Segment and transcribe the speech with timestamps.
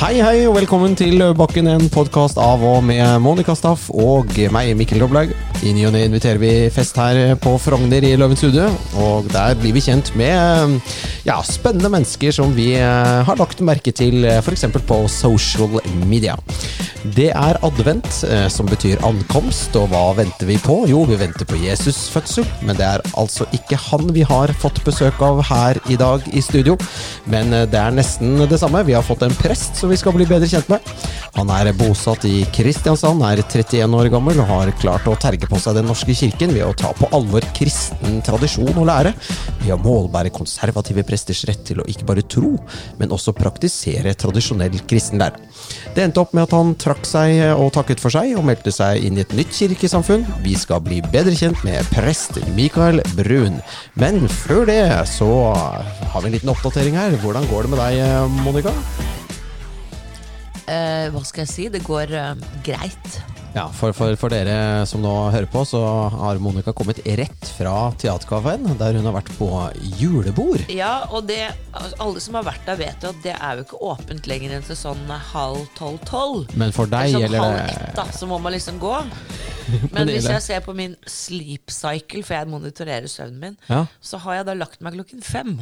[0.00, 4.70] Hei, hei, og velkommen til Bakken, en podkast av og med Monica Staff og meg,
[4.78, 5.34] Mikkel Doblaug.
[5.60, 8.64] I ny og ne inviterer vi fest her på Frogner i Løvens hode,
[8.96, 10.78] og der blir vi kjent med
[11.26, 14.70] ja, spennende mennesker som vi eh, har lagt merke til f.eks.
[14.88, 15.76] på social
[16.08, 16.38] media.
[17.00, 20.82] Det er advent, eh, som betyr ankomst, og hva venter vi på?
[20.90, 24.82] Jo, vi venter på Jesus' fødsel, men det er altså ikke han vi har fått
[24.84, 26.76] besøk av her i dag i studio.
[27.24, 28.84] Men eh, det er nesten det samme.
[28.84, 30.92] Vi har fått en prest som vi skal bli bedre kjent med.
[31.38, 35.60] Han er bosatt i Kristiansand, er 31 år gammel og har klart å terge på
[35.62, 39.14] seg Den norske kirken ved å ta på alvor kristen tradisjon og lære,
[39.62, 42.56] ved å målbære konservative presters rett til å ikke bare tro,
[43.00, 45.40] men også praktisere tradisjonell kristen lære.
[45.94, 46.74] Det endte opp med at han
[47.06, 50.26] seg og takket for seg, og meldte seg inn i et nytt kirkesamfunn.
[50.42, 53.60] Vi skal bli bedre kjent med prest Mikael Brun.
[54.00, 54.82] Men før det
[55.12, 57.14] så har vi en liten oppdatering her.
[57.22, 58.74] Hvordan går det med deg, Monica?
[60.70, 61.68] Eh, hva skal jeg si?
[61.70, 63.20] Det går eh, greit.
[63.52, 65.80] Ja, for, for, for dere som nå hører på, så
[66.12, 69.48] har Monica kommet rett fra Theatercaféen, der hun har vært på
[69.98, 70.62] julebord.
[70.70, 71.40] Ja, og det,
[71.74, 74.66] alle som har vært der, vet jo at det er jo ikke åpent lenger enn
[74.68, 76.54] til sånn halv tolv-tolv.
[76.62, 78.94] Men for deg sånn gjelder halv ett, da, så må man liksom gå.
[79.96, 83.82] Men hvis jeg ser på min sleep cycle, for jeg monitorerer søvnen min, Ja.
[83.98, 85.56] så har jeg da lagt meg klokken fem.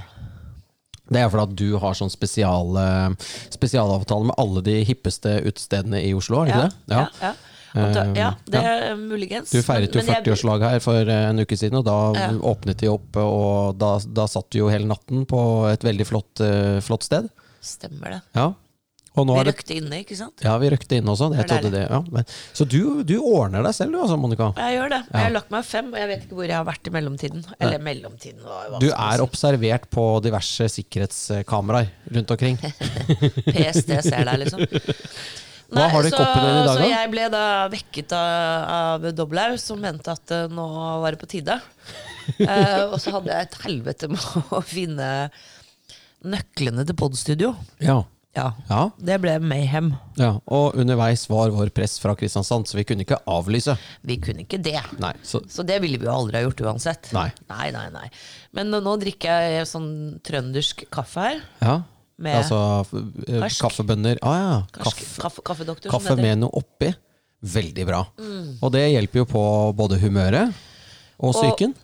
[1.08, 2.76] Det er fordi at du har sånn spesial,
[3.48, 6.98] spesialavtale med alle de hippeste utestedene i Oslo, er det ikke det?
[6.98, 7.30] ja, ja.
[7.32, 9.50] Og da, ja, det er muligens.
[9.52, 11.98] Du feiret jo Men- men jeg- 40-årslag her for eh, en uke siden, og da
[12.18, 12.30] Ja.
[12.38, 16.40] åpnet de opp, og da, da satt du jo hele natten på et veldig flott,
[16.40, 17.28] eh, flott sted.
[17.60, 18.22] Stemmer det.
[18.34, 18.52] Ja.
[19.18, 20.38] Og nå Vi røkte inne, ikke sant?
[20.44, 21.34] Ja, vi røkte inne også.
[21.34, 21.98] Jeg trodde det, ja.
[22.08, 24.52] Men, så du, du ordner deg selv, du altså, Monica.
[24.56, 25.00] Jeg gjør det.
[25.10, 27.44] Jeg har lagt meg fem, og jeg vet ikke hvor jeg har vært i mellomtiden.
[27.58, 28.78] Eller mellomtiden.
[28.78, 32.58] Du er observert på diverse sikkerhetskameraer rundt omkring.
[33.50, 34.62] PST ser deg, liksom.
[35.68, 36.88] Hva har du i så, koppen din i dag, Så da?
[36.88, 40.64] jeg ble da vekket av, av Doblaug, som mente at uh, nå
[41.02, 41.58] var det på tide.
[42.40, 45.08] Uh, og så hadde jeg et helvete med å finne
[46.24, 47.52] nøklene til podstudio.
[47.84, 48.00] Ja.
[48.36, 49.88] Ja, Ja, det ble mayhem.
[50.20, 50.34] ja.
[50.46, 53.74] Og underveis var vår press fra Kristiansand, så vi kunne ikke avlyse.
[54.06, 54.76] Vi kunne ikke det.
[55.02, 57.08] Nei, så Så det ville vi jo aldri ha gjort uansett.
[57.16, 57.32] Nei.
[57.50, 58.06] nei, nei, nei.
[58.54, 59.88] Men nå drikker jeg sånn
[60.22, 61.40] trøndersk kaffe her.
[61.64, 61.76] Ja.
[62.18, 62.58] Med altså
[63.28, 63.60] eh, Karsk.
[63.62, 64.18] kaffebønner.
[64.26, 64.54] Ah, ja.
[64.74, 65.90] Karsk, Kaffe, kaffe, kaffedoktor.
[65.94, 66.90] kaffe med noe oppi.
[67.46, 68.00] Veldig bra.
[68.18, 68.56] Mm.
[68.62, 69.42] Og det hjelper jo på
[69.78, 70.50] både humøret
[71.20, 71.74] Og- psyken.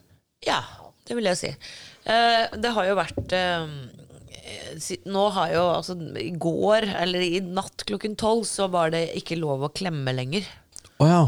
[0.44, 0.58] Ja,
[1.06, 1.52] det vil jeg si.
[2.04, 3.68] Eh, det har jo vært eh,
[5.08, 9.38] Nå har jo altså I går, eller i natt klokken tolv, så var det ikke
[9.40, 10.44] lov å klemme lenger.
[11.00, 11.22] Oh, ja.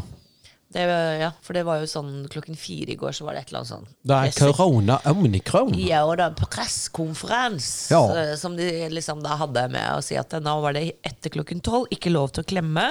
[0.76, 0.84] Det,
[1.22, 3.62] ja, for det var jo sånn klokken fire i går, så var det et eller
[3.62, 5.70] annet sånn Det er korona omnikron.
[5.80, 8.02] Ja, og det er pressekonferanse Ja.
[8.12, 11.62] eh, som de liksom da hadde med å si at nå var det etter klokken
[11.64, 12.84] tolv ikke lov til å klemme.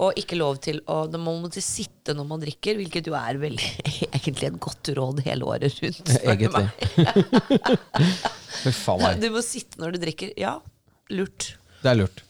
[0.00, 3.12] Og ikke lov til å Da må man måtte sitte når man drikker, hvilket jo
[3.18, 3.58] er vel
[4.16, 6.14] egentlig et godt råd hele året rundt.
[6.32, 6.70] Egentlig.
[8.64, 9.20] Huff a meg.
[9.22, 10.32] Du må sitte når du drikker.
[10.40, 10.56] Ja,
[11.12, 11.52] lurt.
[11.82, 12.24] Det er lurt.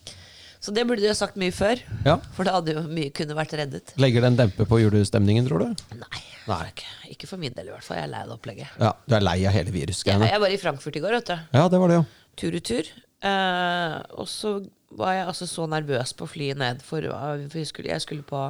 [0.62, 1.80] Så det burde de ha sagt mye før.
[2.06, 2.16] Ja.
[2.36, 3.94] For da hadde jo mye kunne vært reddet.
[3.98, 5.86] Legger det en demper på julestemningen, tror du?
[5.98, 6.60] Nei, Nei.
[6.70, 6.86] Ikke,
[7.16, 7.98] ikke for min del, i hvert fall.
[7.98, 8.76] Jeg er lei av det opplegget.
[8.82, 10.28] Ja, Du er lei av hele virusgreiene?
[10.30, 11.34] jeg var i Frankfurt i går, vet du.
[11.58, 12.04] Ja, det var det ja.
[12.38, 12.92] Tur-retur.
[13.22, 14.54] Eh, og så
[14.98, 18.26] var jeg altså så nervøs på flyet ned, for, uh, for jeg, skulle, jeg skulle
[18.26, 18.40] på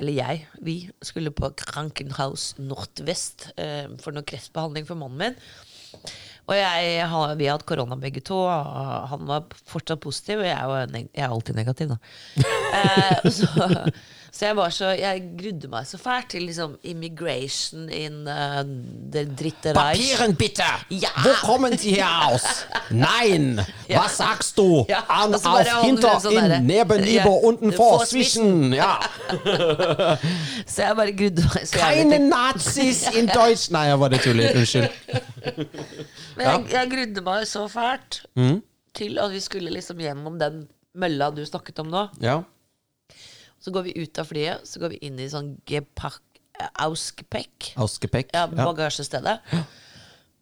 [0.00, 5.38] Eller jeg, vi skulle på Krankenhaus Nordvest eh, for noe kreftbehandling for mannen min.
[6.50, 6.94] Og jeg,
[7.38, 10.42] vi har hatt korona begge to, og han var fortsatt positiv.
[10.42, 11.98] Og jeg jeg er alltid negativ, da.
[12.80, 13.46] eh, så,
[14.32, 18.62] så jeg var så Jeg grudde meg så fælt til liksom immigration in uh,
[19.12, 20.00] det dritte Reich.
[20.00, 20.66] Papieren bitte!
[20.90, 21.10] Ja.
[21.22, 22.66] Hvor kommer de her aus?
[22.90, 23.60] Nein!
[23.88, 24.02] Ja.
[24.02, 24.84] Was sagst du?
[24.88, 28.72] Ja, An, altså, så auf, hinter, sånn in, neben, Ja, über, unten, vor, zwischen.
[28.74, 28.96] Ja.
[30.70, 34.56] Så jeg bare grudde meg så jævlig Keine Nazis in Deutsch Nei, jeg bare tuller.
[34.58, 34.88] Unnskyld.
[36.36, 38.60] Men jeg, jeg grudde meg så fælt Mm.
[38.94, 40.64] til at vi skulle liksom gjennom den
[40.98, 42.08] mølla du snakket om nå.
[42.20, 42.40] Ja.
[43.60, 45.56] Så går vi ut av flyet, så går vi inn i sånn
[46.80, 47.70] Auskepekk.
[47.80, 48.32] Askepekk.
[48.34, 48.64] Ja, Ja.
[48.66, 49.40] bagasjestedet.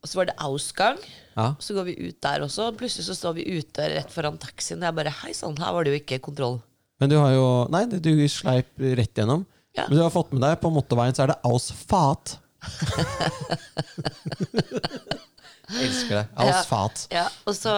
[0.02, 0.98] Og så var det Ausgang.
[1.36, 1.54] Ja.
[1.58, 2.72] Så går vi ut der også.
[2.76, 4.78] Plutselig så står vi ute rett foran taxien.
[4.78, 6.60] Og jeg bare Hei sann, her var det jo ikke kontroll.
[7.00, 9.46] Men du har jo Nei, du sleip rett gjennom.
[9.76, 9.86] Ja.
[9.88, 12.38] Men du har fått med deg på motorveien så er det Ausfat.
[15.68, 16.28] Elsker det.
[16.68, 17.72] fat Ja, og så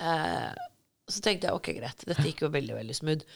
[0.00, 0.54] eh,
[1.10, 2.04] Så tenkte jeg ok, greit.
[2.08, 3.26] Dette gikk jo veldig veldig smooth.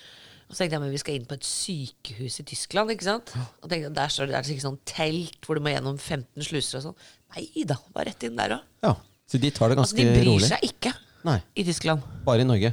[0.49, 2.95] Og så tenkte jeg men vi skal inn på et sykehus i Tyskland.
[2.95, 3.35] ikke sant?
[3.61, 5.99] Og tenkte jeg, Der står det der er sikkert sånn telt hvor du må gjennom
[6.01, 6.97] 15 sluser og sånn.
[7.37, 8.65] Nei da, bare rett inn der òg.
[8.87, 8.95] Ja.
[9.29, 10.49] Så de tar det Altså, ganske de bryr rolig.
[10.49, 10.95] seg ikke
[11.29, 12.01] Nei, i Tyskland.
[12.25, 12.71] bare i Norge.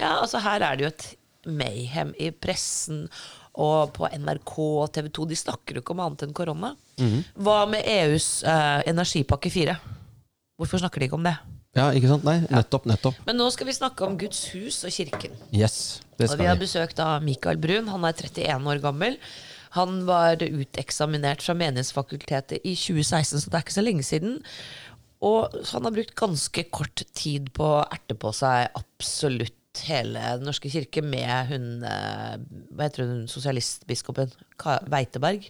[0.00, 1.04] Ja, altså her er det jo et
[1.52, 3.04] mayhem i pressen
[3.60, 5.26] og på NRK og TV 2.
[5.28, 6.72] De snakker jo ikke om annet enn korona.
[7.36, 9.76] Hva med EUs eh, energipakke 4?
[10.60, 11.34] Hvorfor snakker de ikke om det?
[11.76, 12.24] Ja, ikke sant?
[12.28, 13.20] Nei, nettopp, nettopp.
[13.24, 15.32] Men nå skal vi snakke om Guds hus og kirken.
[15.56, 17.88] Yes, det Og vi skal har besøkt besøk av Mikael Brun.
[17.88, 19.16] Han er 31 år gammel.
[19.72, 24.34] Han var uteksaminert fra Menighetsfakultetet i 2016, så det er ikke så lenge siden.
[25.24, 29.56] Og han har brukt ganske kort tid på å erte på seg absolutt
[29.88, 32.36] hele Den norske kirke med hun eh,
[32.76, 34.32] Hva heter hun sosialistbiskopen?
[34.60, 35.48] Ka- Weiteberg?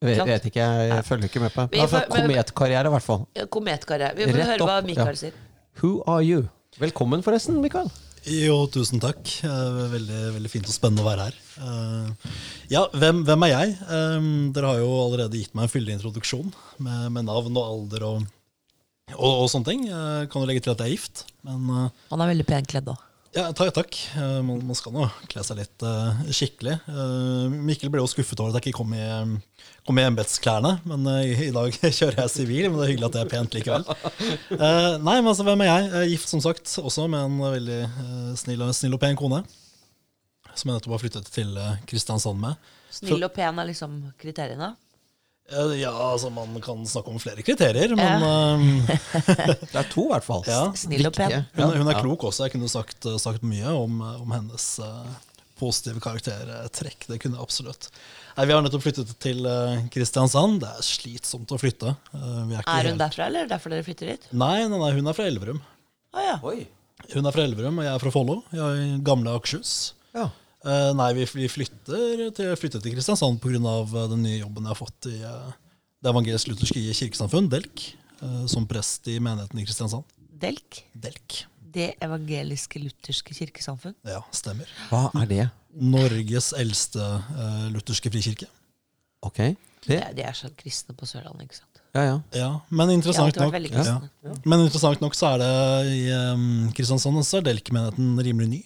[0.00, 1.66] Vet, vet ikke, jeg, følger ikke med på.
[1.68, 1.80] det.
[1.92, 3.26] Men- kometkarriere, i hvert fall.
[3.52, 4.14] Kometkarriere.
[4.16, 5.18] Vi får Rett høre hva Mikael ja.
[5.26, 5.34] sier.
[5.82, 6.46] Who are you?
[6.80, 7.90] Velkommen, forresten, Mikael.
[8.24, 9.20] Jo, tusen takk.
[9.44, 11.36] Eh, Veldig, veldig fint og spennende å være her.
[11.60, 12.32] Eh,
[12.72, 13.76] Ja, hvem, hvem er jeg?
[13.90, 14.26] Eh,
[14.56, 16.48] Dere har jo allerede gitt meg en fyldig introduksjon
[16.78, 18.24] med, med navn og alder og,
[19.18, 19.84] og, og sånne ting.
[19.90, 22.88] Jeg kan jo legge til at jeg er gift, men Han er veldig pent kledd
[22.92, 23.04] òg.
[23.36, 23.72] Ja, takk.
[23.74, 23.98] takk.
[24.16, 26.76] Eh, Man, skal nå kle seg litt uh, skikkelig.
[26.88, 29.04] Uh, Mikkel ble jo skuffet over at jeg ikke kom i,
[29.86, 32.68] kom i embetsklærne, men uh, i dag kjører jeg sivil.
[32.68, 33.88] Men det er hyggelig at det er pent likevel.
[35.06, 35.88] Nei, men altså, hvem er jeg?
[35.88, 37.80] Jeg er gift, som sagt, også med en veldig
[38.40, 39.42] snill, snill og pen kone.
[40.50, 41.56] Som jeg nettopp har flyttet til
[41.88, 42.70] Kristiansand med.
[42.90, 44.74] Snill og pen er liksom kriteriene.
[45.50, 49.00] Eh, ja, altså, man kan snakke om flere kriterier, men eh,
[49.72, 50.44] Det er to, i hvert fall.
[50.46, 50.60] Ja.
[50.78, 51.32] Snill og pen.
[51.56, 52.02] hun, er- hun er Ja.
[52.04, 52.46] klok også.
[52.46, 55.04] Jeg kunne sagt, sagt mye om, om hennes uh,
[55.60, 57.08] positive karaktertrekk.
[57.10, 57.90] Det kunne jeg absolutt.
[58.38, 60.60] Nei, Vi har nettopp flyttet til eh, Kristiansand.
[60.62, 61.96] Det er slitsomt å flytte.
[62.14, 64.28] Eh, vi er, ikke Er hun helt- derfra, eller er det derfor dere flytter dit?
[64.32, 65.58] Nei, nei, nei, hun er fra Elverum.
[66.14, 66.36] Ah, ja.
[66.46, 66.60] Oi.
[67.12, 68.38] Hun er fra Elverum, og jeg er fra Follo.
[68.54, 69.74] Jeg er i gamle Akershus.
[70.14, 70.28] Ja.
[70.60, 74.06] Eh, nei, vi, vi flytter til, flytter til Kristiansand pga.
[74.12, 75.52] den nye jobben jeg har fått i uh,
[76.00, 77.86] Det evangelisk-lutherske kirkesamfunn, DELK,
[78.20, 80.04] uh, som prest i menigheten i Kristiansand.
[80.40, 80.82] Delk.
[80.92, 81.44] DELK.
[81.70, 83.94] Det evangeliske lutherske kirkesamfunn.
[84.08, 84.70] Ja, stemmer.
[84.90, 85.44] Hva er det?
[85.70, 88.48] Norges eldste eh, lutherske frikirke.
[89.22, 89.38] Ok.
[89.84, 91.66] Det, De er, de er så kristne på Sørlandet, ikke sant?
[91.94, 92.16] ja, ja.
[92.36, 94.34] Ja, men interessant nok ja.
[94.44, 96.02] Men interessant nok så er det i
[96.34, 98.60] um, Kristiansand så er Delk-menigheten rimelig ny.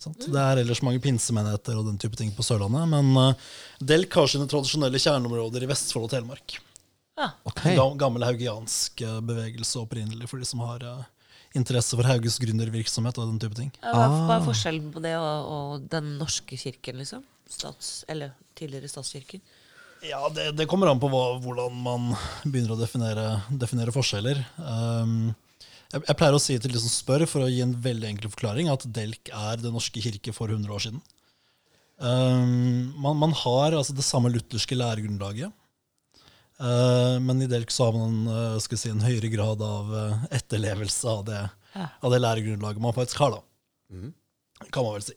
[0.00, 0.24] Sant?
[0.26, 0.32] Mm.
[0.34, 2.88] Det er ellers mange pinsemenigheter og den type ting på Sørlandet.
[2.88, 3.46] Men uh,
[3.84, 6.58] Delk har sine tradisjonelle kjerneområder i Vestfold og Telemark.
[7.20, 7.74] Ah, okay.
[7.76, 11.02] Gam- Gammel haugiansk uh, bevegelse opprinnelig, for de som har uh,
[11.58, 13.72] interesse for Hauges gründervirksomhet og den type ting.
[13.82, 14.36] Ja, Hva, hva Ah.
[14.38, 17.26] er forskjellen på det og, og den norske kirken, liksom?
[17.50, 19.42] Stats, eller tidligere statskirken?
[20.06, 22.06] Ja, det, det kommer an på hva, hvordan man
[22.46, 24.38] begynner å definere, definere forskjeller.
[24.56, 25.34] Um,
[25.92, 28.32] jeg, jeg pleier å si til de som spør, for å gi en veldig enkel
[28.32, 31.00] forklaring, at Delk er Den norske kirke for 100 år siden.
[32.00, 35.52] Um, man, man har altså det samme lutherske læregrunnlaget.
[36.60, 39.92] Uh, men i Delk så har man en, uh, skal si, en høyere grad av
[39.92, 41.42] uh, etterlevelse av det,
[41.76, 41.86] Ja.
[42.02, 43.36] av det læregrunnlaget man faktisk har.
[43.36, 44.08] da.
[44.74, 45.14] Kan man vel si.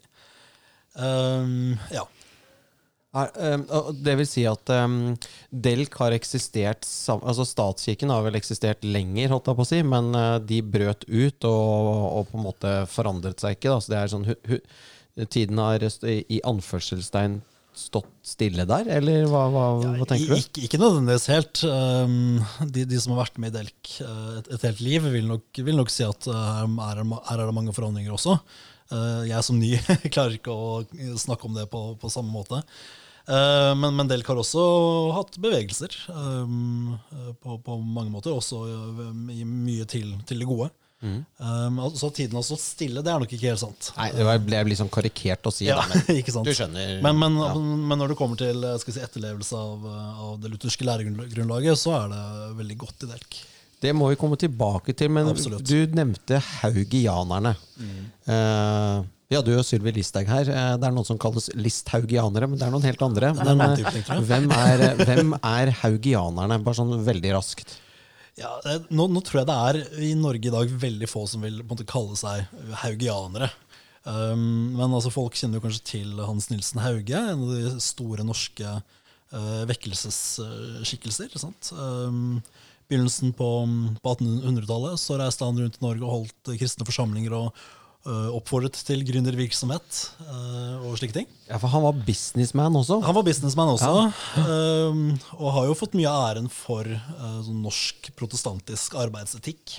[0.93, 2.03] Um, ja.
[3.13, 3.63] Er, um,
[4.01, 5.13] det vil si at um,
[5.53, 10.09] Delk har eksistert Altså Statskirken har vel eksistert lenger, holdt jeg på å si, men
[10.17, 13.69] uh, de brøt ut og, og på en måte forandret seg ikke.
[13.69, 13.77] Da.
[13.77, 14.59] Så det er sånn hu hu
[15.29, 17.35] Tiden har i anførselstegn
[17.77, 19.65] stått stille der, eller hva, hva,
[19.99, 20.39] hva tenker du?
[20.41, 21.61] Ikke, ikke nødvendigvis helt.
[21.69, 25.29] Um, de, de som har vært med i Delk uh, et, et helt liv, vil
[25.29, 28.39] nok, vil nok si at her, er, det mange forandringer også.
[28.89, 29.75] Uh, jeg som ny
[30.15, 30.81] klarer ikke å
[31.21, 32.63] snakke om det på, på samme måte.
[33.23, 34.63] Uh, men, men Delk har også
[35.15, 40.49] hatt bevegelser um, uh, på, på mange måter, også uh, i mye til, til det
[40.49, 40.71] gode.
[41.03, 43.89] Um, altså Tiden har stått stille, det er nok ikke helt sant.
[43.97, 46.47] Nei, det ble litt sånn karikert å si, Ja, da, men ikke sant.
[46.47, 46.93] du skjønner.
[47.03, 47.49] Men, men, ja.
[47.59, 51.79] men når det kommer til eh, skal si, etterlevelse av, eh, av det lutherske læregrunnlaget,
[51.79, 52.21] så er det
[52.61, 53.41] veldig godt i Delk.
[53.83, 55.65] Det må vi komme tilbake til, men Absolutt.
[55.67, 57.51] du nevnte haugianerne.
[57.83, 60.49] Eh, vi hadde jo Sylvi Listhaug her.
[60.51, 63.31] Eh, det er noen som kalles listhaugianere, men det er noen helt andre.
[63.39, 66.59] Men, eh, hvem, er, hvem er haugianerne?
[66.61, 67.79] Bare sånn veldig raskt.
[68.37, 71.45] Ja, eh, nå, nå tror jeg det er i Norge i dag veldig få som
[71.45, 72.45] vil måte kalle seg
[72.83, 73.49] haugianere.
[74.03, 78.25] Um, men altså, folk kjenner jo kanskje til Hans Nilsen Hauge, en av de store
[78.27, 81.31] norske uh, vekkelsesskikkelser.
[81.73, 82.41] Um,
[82.91, 83.53] begynnelsen på,
[84.03, 87.63] på 1800-tallet så reiste han rundt i Norge og holdt kristne forsamlinger og
[88.03, 91.27] oppfordret til gründervirksomhet uh, og slike ting.
[91.47, 92.97] Ja, For han var businessman også.
[93.05, 93.91] Han var businessman også,
[94.43, 95.05] um,
[95.39, 99.77] og har jo fått mye av æren for uh, sånn norsk protestantisk arbeidsetikk.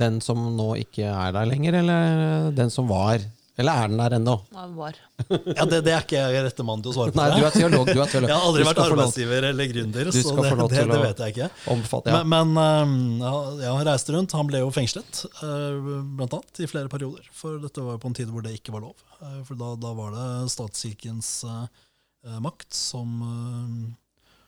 [0.00, 3.22] Den som nå ikke er der lenger, eller den som var?
[3.56, 4.32] Eller er den der ennå?
[4.50, 4.96] Var.
[5.58, 7.20] Ja, det, det er ikke jeg rette mann til å svare på.
[7.20, 7.86] Nei, du er teolog.
[7.86, 8.28] Du er teolog.
[8.32, 11.48] Jeg har aldri vært arbeidsgiver eller gründer, så det, det, det vet jeg ikke.
[11.74, 12.22] Omfatte, ja.
[12.26, 12.96] Men, men um,
[13.62, 14.34] ja, han reiste rundt.
[14.34, 17.30] Han ble jo fengslet, eh, blant annet, i flere perioder.
[17.36, 18.98] For dette var jo på en tid hvor det ikke var lov.
[19.20, 23.92] Eh, For da, da var det statskirkens eh, makt som eh,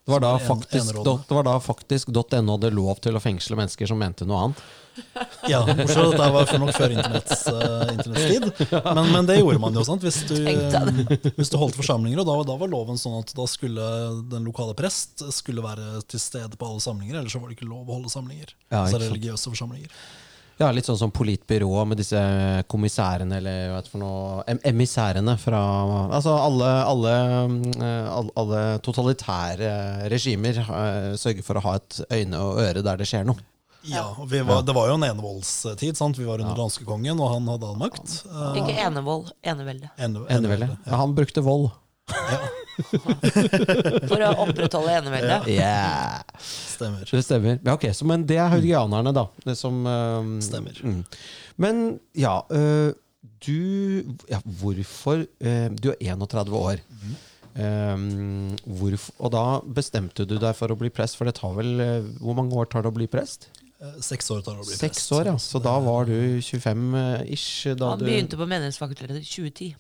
[0.07, 3.89] Det var da faktisk det var da faktisk .no hadde lov til å fengsle mennesker
[3.91, 4.67] som mente noe annet.
[5.51, 8.47] Ja, bortsett dette var for nok før internetts, uh, internetts tid.
[8.97, 9.83] Men, men det gjorde man jo.
[9.85, 10.07] sant?
[10.07, 10.39] Hvis du,
[11.37, 13.89] hvis du holdt forsamlinger, og da, da var loven sånn at da skulle
[14.33, 17.69] den lokale prest skulle være til stede på alle samlinger, ellers så var det ikke
[17.69, 18.55] lov å holde samlinger.
[18.73, 19.93] Ja, så religiøse forsamlinger.
[20.59, 22.17] Ja, Litt sånn som politbyrå med disse
[22.73, 25.59] kommissærene eller hva heter for noe em emissærene fra
[26.17, 27.13] Altså alle, alle,
[27.77, 28.09] eh,
[28.41, 33.29] alle, totalitære regimer eh, sørger for å ha et øyne og øre der det skjer
[33.29, 33.37] noe.
[33.87, 35.95] Ja, og vi var, Det var jo en enevoldstid.
[35.95, 36.17] sant?
[36.19, 38.17] Vi var under danskekongen, og han hadde all makt.
[38.27, 39.91] Eh, Ikke enevold, enevelde.
[39.99, 40.73] ene- Enevelde.
[40.89, 41.69] Ja, han brukte vold.
[44.11, 45.49] For å opprettholde eneveldet.
[45.51, 46.21] Yeah.
[46.43, 47.09] Stemmer.
[47.09, 47.59] Det stemmer.
[47.65, 49.27] Ja, ok, så, Men det er haugianerne, da.
[49.45, 50.81] Det som, eh, Stemmer.
[50.85, 51.01] Mm.
[51.63, 51.85] Men
[52.17, 52.93] ja, uh,
[53.47, 56.83] du ja, Hvorfor uh, Du er 31 år.
[56.91, 57.17] Mm.
[57.57, 61.79] Um, hvorfor, og da bestemte du deg for å bli prest, for det tar vel
[61.81, 63.49] uh, Hvor mange år tar det å bli prest?
[64.05, 65.13] Seks år tar det å bli Seks prest.
[65.17, 65.37] år, ja.
[65.41, 67.75] Så da var du 25-ish?
[67.77, 69.75] Da Han du begynte på Menighetsfakultetet i 2010.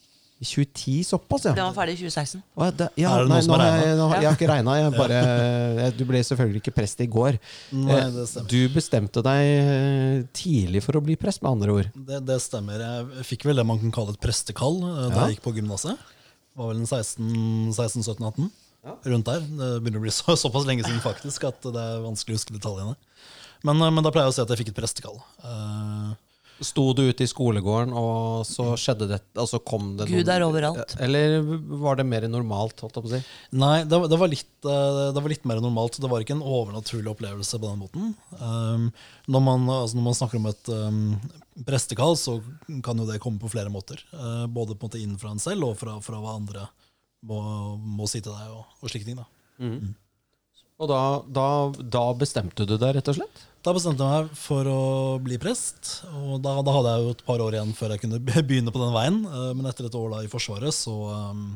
[0.44, 1.52] 2010, såpass, ja.
[1.56, 2.42] Det var ferdig i 2016?
[2.56, 3.78] Å, ja, det, ja Er det nei, noen som har regna?
[3.86, 4.74] jeg, jeg har ikke regna.
[4.76, 5.20] Jeg bare,
[5.80, 7.38] jeg- du ble selvfølgelig ikke prest i går.
[7.72, 8.50] Nei, Eh, det stemmer.
[8.52, 11.88] Du bestemte deg eh, tidlig for å bli prest, med andre ord.
[11.96, 12.84] Det, det stemmer.
[12.84, 15.24] Jeg fikk vel det man kan kalle et prestekall eh, da Ja.
[15.30, 15.96] jeg gikk på gymnaset.
[16.56, 18.50] Var vel en 16-17-18.
[18.86, 19.40] Rundt der.
[19.42, 22.54] Det begynner å bli så, såpass lenge siden faktisk at det er vanskelig å huske
[22.54, 22.94] detaljene.
[23.66, 25.16] Men, men da pleier jeg å si at jeg fikk et prestekall.
[25.42, 26.12] Eh,
[26.64, 30.94] Sto du ute i skolegården, og så skjedde det Altså kom det Gud er overalt.
[31.04, 31.34] Eller
[31.82, 33.20] var det mer normalt, holdt jeg på å si?
[33.60, 35.98] Nei, det, var- det, var litt, eh, det var litt mer normalt.
[36.00, 38.14] Det var ikke en overnaturlig opplevelse på den måten.
[38.40, 38.86] Um,
[39.28, 41.02] når, man, altså når man snakker om et um,
[41.68, 42.38] prestekall, så
[42.86, 44.00] kan jo det komme på flere måter.
[44.16, 46.64] Uh, både på en måte innenfra en selv, og fra, fra hva andre
[47.26, 47.42] må,
[48.00, 49.20] må si til deg, og, og slike ting.
[49.20, 49.28] da.
[50.76, 51.00] Og da,
[51.32, 51.46] da,
[51.96, 53.44] da bestemte du deg, rett og slett?
[53.64, 54.80] Da bestemte jeg meg for å
[55.24, 58.20] bli prest, og da, da hadde jeg jo et par år igjen før jeg kunne
[58.20, 59.16] begynne på den veien.
[59.26, 60.94] Eh, Men etter et år da i Forsvaret så
[61.32, 61.46] um,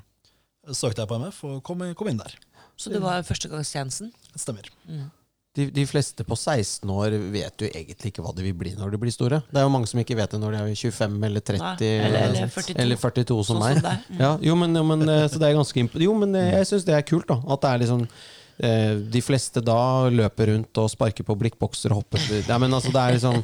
[0.72, 2.34] søkte jeg på MF og kom, kom inn der.
[2.80, 4.08] Så det var førstegangstjenesten?
[4.40, 4.70] Stemmer.
[4.72, 5.10] stemmer.
[5.58, 8.92] De, de fleste på 16 år vet jo egentlig ikke hva de vil bli når
[8.94, 9.40] de blir store.
[9.50, 11.88] Det er jo mange som ikke vet det når de er 25 eller 30 Nei,
[12.06, 12.76] eller- eller 42.
[12.84, 13.80] eller 42 som Sånn meg.
[13.82, 14.04] Sånn.
[14.14, 14.20] Mm.
[14.22, 16.86] Ja, jo, men, jo, men, eh, så det er ganske imp Jo, men jeg syns
[16.88, 17.36] det er kult, da.
[17.50, 22.02] At det er liksom eh, De fleste da løper rundt og sparker på blikkbokser og
[22.02, 23.38] hopper ja, men altså, det er liksom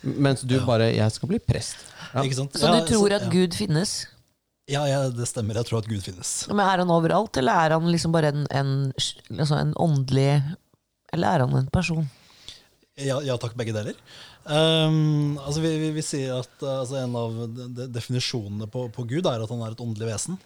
[0.00, 1.82] Mens du bare 'Jeg skal bli prest'.
[2.14, 2.22] Ja.
[2.22, 2.56] Ikke sant?
[2.56, 3.28] Så du tror at.
[3.30, 4.06] Gud finnes?
[4.70, 5.58] Ja, ja, det stemmer.
[5.58, 6.46] Jeg tror at Gud finnes.
[6.48, 8.92] Men Er han overalt, eller er han liksom bare en, en,
[9.36, 10.42] altså en åndelig
[11.12, 12.08] Eller er han en person?
[12.96, 13.96] Ja, ja takk, begge deler.
[14.44, 18.86] Um, altså vi, vi, vi sier at uh, altså en av de, de definisjonene på,
[18.94, 20.38] på Gud er at han er et åndelig vesen.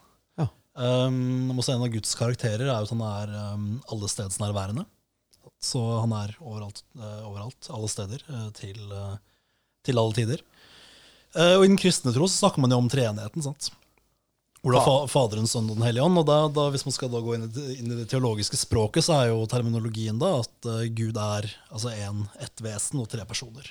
[0.74, 4.84] Um, også en av Guds karakterer er jo at han er um, allestedsnærværende.
[5.62, 9.14] Så han er overalt, uh, overalt alle steder, uh, til, uh,
[9.86, 10.42] til alle tider.
[11.34, 13.44] Uh, og I den kristne tro så snakker man jo om treenigheten.
[13.46, 13.70] sant?
[14.64, 16.18] Hvor det er fa Faderen, Sønnen og Den hellige ånd.
[16.22, 18.56] Og da, da, hvis man skal da gå inn i, det- inn i det teologiske
[18.56, 23.08] språket, så er jo terminologien da at uh, Gud er altså en, ett vesen og
[23.12, 23.68] tre personer.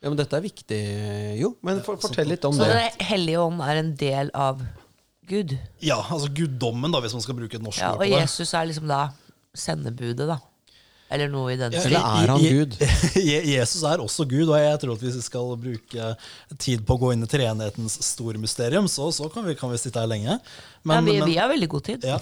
[0.00, 0.78] Ja, men dette er viktig,
[1.42, 1.50] jo.
[1.66, 2.72] Men for, fortell litt om Så det.
[2.96, 4.62] Den hellige ånd er en del av
[5.28, 5.56] Gud?
[5.84, 8.22] Ja, altså guddommen, da, hvis man skal bruke et norsk Ja, ord og på det.
[8.22, 9.02] Jesus er liksom da
[9.56, 10.38] sendebudet, da?
[11.10, 11.90] Eller noe i den Ja, stil?
[11.96, 12.74] Eller er han Je- Gud?
[13.30, 16.10] Je- Jesus er også Gud, og jeg tror at hvis vi skal bruke
[16.62, 19.80] tid på å gå inn i treenighetens store mysterium, så, så kan, vi, kan vi
[19.82, 20.36] sitte her lenge.
[20.38, 22.06] ja, vi, vi har veldig god tid.
[22.06, 22.20] Ja.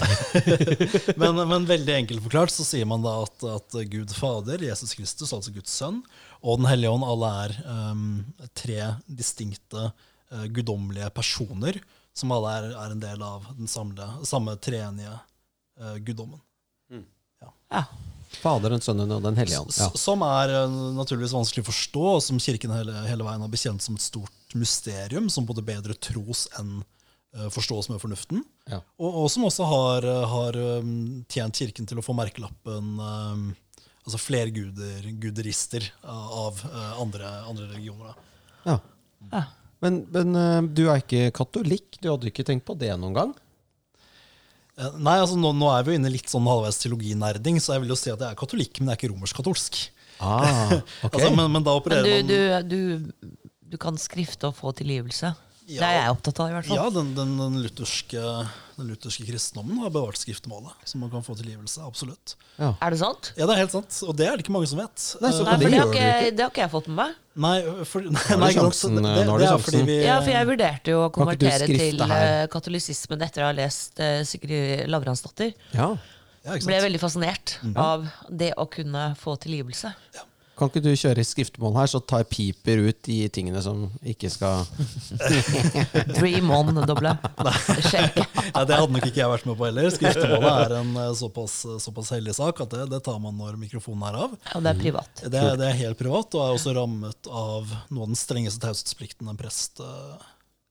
[1.21, 5.35] men, men veldig enkelt forklart så sier man da at, at Gud Fader, Jesus Kristus,
[5.37, 6.00] altså Guds sønn,
[6.40, 7.57] og Den hellige ånd, alle er
[7.93, 8.09] um,
[8.57, 9.90] tre distinkte
[10.35, 11.80] uh, guddommelige personer
[12.16, 16.42] som alle er, er en del av den samle, samme treenige uh, guddommen.
[17.73, 17.85] Ja.
[18.38, 19.73] Faderen, Sønnen og Den hellige ånd.
[19.78, 19.88] Ja.
[19.97, 23.85] Som er uh, naturligvis vanskelig å forstå, og som Kirken hele, hele veien har bekjent
[23.85, 28.44] som et stort mysterium, som både bedre tros enn uh, forstås med fornuften.
[28.68, 28.82] Ja.
[29.00, 33.49] Og, og som også har, har um, tjent Kirken til å få merkelappen um,
[34.04, 36.62] altså flerguder, guderister uh, av
[37.00, 38.12] andre, andre religioner.
[38.12, 38.28] Da.
[38.68, 38.78] Ja.
[39.32, 39.47] Ja.
[39.85, 42.00] Men, men eh, du er ikke katolikk?
[42.02, 43.35] Du hadde ikke tenkt på det noen gang?
[44.78, 47.76] Eh, Nei, altså nå, nå er vi jo inne i litt sånn halvveis teologinerding, så
[47.76, 49.80] jeg vil jo si at jeg er katolikk, men jeg er ikke romersk-katolsk.
[50.18, 50.73] Ah,
[51.06, 51.12] ok.
[51.12, 52.78] Altså, men, men da Men opererer du, man du,
[53.23, 53.37] du,
[53.75, 55.35] du kan skrifte og få tilgivelse?
[55.69, 56.79] Det er jeg opptatt av, i hvert fall.
[56.81, 58.23] Ja, den, den, den, lutherske,
[58.79, 61.83] den lutherske kristendommen har bevart skriftemålet, så man kan få tilgivelse.
[61.85, 62.37] Absolutt.
[62.57, 62.71] Ja.
[62.81, 63.33] Er det sant?
[63.37, 64.97] Ja, det er helt sant, og det er det ikke mange som vet.
[65.21, 66.37] Nei, så Eh, Nei, for det har, ikke, ikke.
[66.39, 67.19] det har ikke jeg fått med meg.
[67.45, 67.53] Nei,
[67.93, 70.95] for, nei, nei, ikke sjansen, det, nå det er fordi vi Ja, for jeg vurderte
[70.97, 72.25] jo å konvertere til her?
[72.31, 75.53] eh, katolisismen etter å ha lest uh, Sigrid Lavransdatter.
[75.77, 75.91] ja.
[76.49, 79.93] ja, ikke Ble veldig fascinert av det å kunne få tilgivelse.
[80.59, 84.65] Kan ikke du kjøre skriftemål her, så tar piper ut de tingene som ikke skal
[86.19, 87.12] Dream on, doble.
[87.38, 87.53] Det
[87.87, 88.27] skjer det
[88.79, 89.88] hadde nok ikke jeg vært med på heller.
[89.95, 94.03] Skriftemålet er en eh, såpass, såpass hellig sak at det, det tar man når mikrofonen
[94.11, 94.35] er av.
[94.59, 95.23] Og det er privat.
[95.25, 98.62] Det, er- det er helt privat, og er også rammet av noe av den strengeste
[98.67, 100.27] taushetsplikten en prest eh,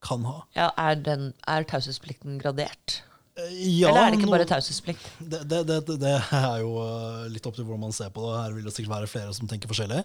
[0.08, 0.41] kan ha.
[0.58, 3.00] Ja, er, den, er taushetsplikten gradert?
[3.38, 5.03] Eh, Ja, Eller er det ikke bare taushetsplikt?
[5.22, 8.38] det, det, det, det- er jo eh, litt opp til hvordan man ser på det.
[8.41, 10.01] Her vil det sikkert være flere som tenker forskjellig.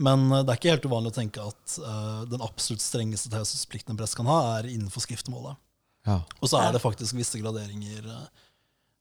[0.00, 3.92] Men eh, det er ikke helt uvanlig å tenke at uh, den absolutt strengeste taushetsplikten
[3.94, 5.58] en prest kan ha, er innenfor skriftemålet.
[6.08, 6.20] Ja.
[6.40, 8.22] Og så er det faktisk visse graderinger uh,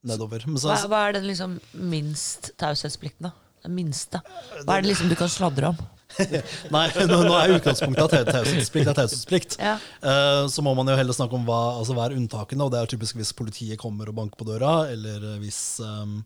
[0.10, 0.44] nedover.
[0.50, 3.36] Men så, Hva, hva er den liksom minst taushetsplikten, da?
[3.64, 4.20] Den minste?
[4.66, 5.80] Hva er det liksom du kan sladre om?
[6.74, 9.58] nei, nå, nå er utgangspunktet at taushetsplikt er taushetsplikt.
[9.62, 9.76] Ja.
[10.04, 12.82] Uh, så må man jo heller snakke om hva, altså hva er unntakene, og det
[12.82, 16.20] er typisk hvis politiet kommer og banker på døra, eller hvis um,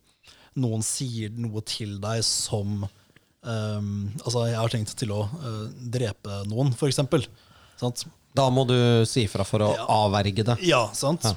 [0.63, 6.43] noen sier noe til deg som um, Altså, jeg har tenkt til å uh, drepe
[6.49, 7.25] noen, for eksempel.
[8.33, 8.77] Da må du
[9.09, 10.57] si ifra for å avverge det.
[10.65, 11.27] Ja, sant?
[11.27, 11.35] Ja.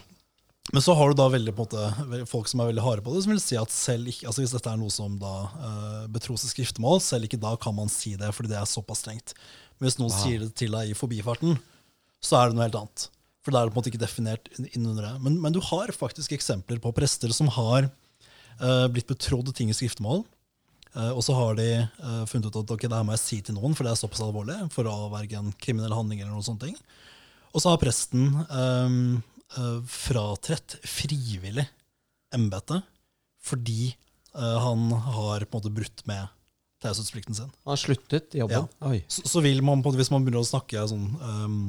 [0.74, 1.82] Men så har du da veldig, måte,
[2.26, 4.54] folk som er veldig harde på det, som vil si at selv ikke, altså hvis
[4.56, 8.16] dette er noe som da uh, betros i skriftemål, selv ikke da kan man si
[8.18, 9.36] det, fordi det er såpass strengt.
[9.78, 11.54] Men hvis noen sier det til deg i forbifarten,
[12.24, 13.04] så er det noe helt annet.
[13.46, 15.12] For da er det på en måte ikke definert inn- innunder det.
[15.22, 19.76] Men, men du har faktisk eksempler på prester som har uh, blitt betrodd ting i
[19.76, 20.24] skriftemål,
[20.96, 23.38] uh, og så har de eh, funnet ut at ok, det her må jeg si
[23.46, 26.48] til noen, for det er såpass alvorlig, for å avverge en kriminell handling eller noen
[26.50, 26.76] sånne ting.
[27.54, 28.32] Og så har presten
[29.54, 31.66] um, fratredt frivillig
[32.34, 32.86] embetet
[33.46, 33.92] fordi
[34.34, 36.26] uh, han har på en måte brutt med
[36.82, 37.50] taushetsplikten sin.
[37.64, 38.66] Han har sluttet i jobben.
[38.84, 39.00] Oi.
[39.08, 41.60] Så, så vil man, på en måte, Hvis man begynner å snakke sånn um,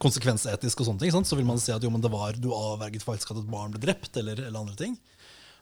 [0.00, 2.48] konsekvensetisk, og sånne ting, sant, så vil man si at jo, men det var, du
[2.54, 4.94] avverget faktisk at et barn ble drept, eller, eller andre ting.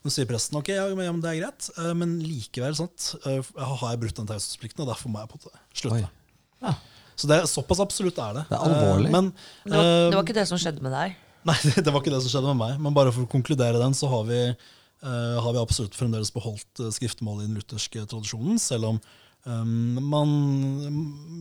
[0.01, 2.77] Men så sier presten ok, ja, men, ja, men det er greit, uh, men likevel
[2.79, 3.41] sant, uh,
[3.81, 5.99] har jeg brutt den taushetsplikten, og derfor må jeg på en måte slutte.
[5.99, 6.15] Oi.
[6.61, 6.77] Ja.
[7.21, 8.45] Så det såpass absolutt er det.
[8.49, 9.11] Det er alvorlig.
[9.11, 9.33] Uh, Men,
[9.65, 11.19] Det var, eh, det var ikke det som skjedde med deg?
[11.49, 12.77] Nei, det, det var ikke det som skjedde med meg.
[12.85, 16.69] Men bare for å konkludere den, så har vi, uh, har vi absolutt fremdeles beholdt
[16.69, 19.01] skriftmålet skriftemålet i den lutherske tradisjonen, selv om
[19.49, 20.35] um, man,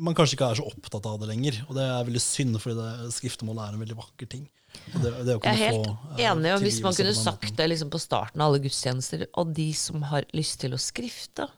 [0.07, 1.59] man kanskje ikke er så opptatt av det lenger.
[1.67, 4.47] Og det er veldig synd, fordi det, skriftemålet er en veldig vakker ting.
[4.93, 6.51] Og Det, det å Jeg er helt få, uh, enig.
[6.55, 10.05] og Hvis man kunne sagt det liksom på starten av alle gudstjenester, og de som
[10.13, 11.49] har lyst til å skrifte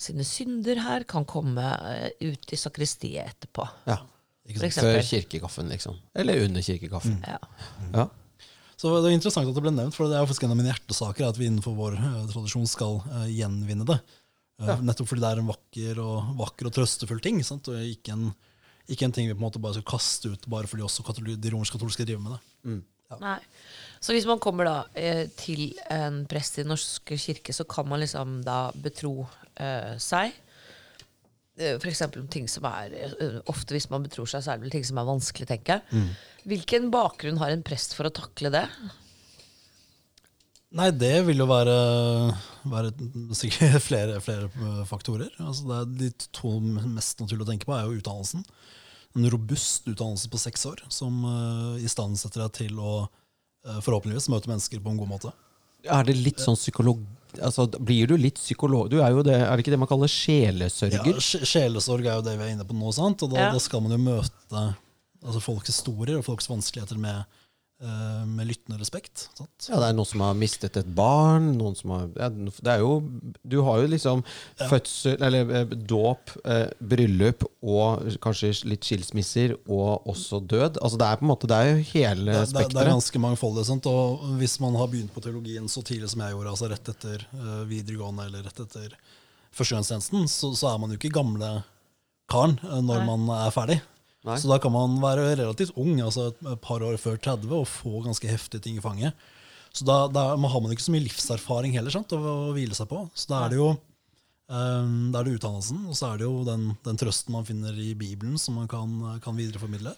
[0.00, 3.64] sine synder her, kan komme eh, ut i sakristiet etterpå.
[3.88, 4.02] Ja.
[4.46, 4.86] Ikke sant?
[4.86, 5.98] Før kirkekaffen, liksom.
[6.14, 7.18] Eller under kirkekaffen.
[7.26, 7.40] Ja.
[7.92, 8.06] Ja.
[8.76, 10.70] Så det er interessant at det ble nevnt, for det er faktisk en av mine
[10.70, 13.96] hjertesaker at vi innenfor vår uh, tradisjon skal uh, gjenvinne det.
[14.62, 17.68] Eh, Nettopp fordi det er en vakker og, vakker og trøstefull ting, sant?
[17.68, 18.30] og ikke en,
[18.88, 21.52] ikke en ting vi på en måte bare skal kaste ut bare fordi også de
[21.52, 22.78] romersk-katolske driver med det.
[23.20, 23.38] Nei.
[24.02, 27.86] Så hvis man kommer da eh, til en prest i Den norske kirke, så kan
[27.88, 30.34] man liksom da betro eh, seg.
[31.56, 34.58] Eh, For eksempel om ting som er eh, Ofte hvis man betror seg, så er
[34.58, 36.06] det vel ting som er vanskelig, tenker jeg.
[36.46, 38.66] Hvilken bakgrunn har en prest for å takle det?
[40.76, 41.76] Nei, det vil jo være,
[42.68, 42.90] være
[43.38, 45.32] sikkert flere, flere eh, faktorer.
[45.40, 48.44] Altså det er de to mest naturlige å tenke på er jo utdannelsen.
[49.16, 53.06] En robust utdannelse på seks år som uh, istandsetter deg til å
[53.64, 55.30] forhåpentligvis møte mennesker på en god måte.
[55.88, 57.00] Er det litt sånn psykolog...
[57.42, 58.88] Altså, blir du litt psykolog...
[58.90, 61.04] Du er jo det, er det ikke det man kaller sjelesørger?
[61.10, 63.22] Ja, Sjelesorg er jo det vi er inne på nå, sant?
[63.26, 63.52] og da, Ja.
[63.52, 64.62] da skal man jo møte
[65.26, 67.24] altså folks historier og folks vanskeligheter med,
[67.78, 69.26] med lyttende respekt.
[69.36, 69.66] Sant?
[69.68, 72.80] Ja, det er noen som har mistet et barn, noen som har ja, Det er
[72.80, 72.94] jo
[73.44, 74.22] Du har jo liksom
[74.70, 80.80] fødsel, eller eh, dåp, eh, bryllup og kanskje litt skilsmisser, og også død.
[80.80, 83.22] Altså det er på en måte Det er jo hele Det, det, det er ganske
[83.26, 83.66] mangfoldig.
[83.68, 83.90] Sant?
[83.90, 87.26] Og hvis man har begynt på teologien så tidlig som jeg gjorde, altså rett etter
[87.28, 88.96] eh, videregående eller rett etter
[89.56, 91.58] førstegangstjenesten, så, så er man jo ikke gamle
[92.30, 93.06] karen eh, når Nei.
[93.12, 93.78] man er ferdig.
[94.26, 94.36] Nei.
[94.42, 98.02] Så da kan man være relativt ung, altså et, par år før 30, og få
[98.04, 99.14] ganske heftige ting i fanget.
[99.76, 102.88] Så da, da har man ikke så mye livserfaring heller sant, å, å hvile seg
[102.90, 103.04] på.
[103.14, 106.40] Så da er det jo um, da er det utdannelsen, og så er det jo
[106.48, 109.94] den, den trøsten man finner i Bibelen, som man kan, kan videreformidle.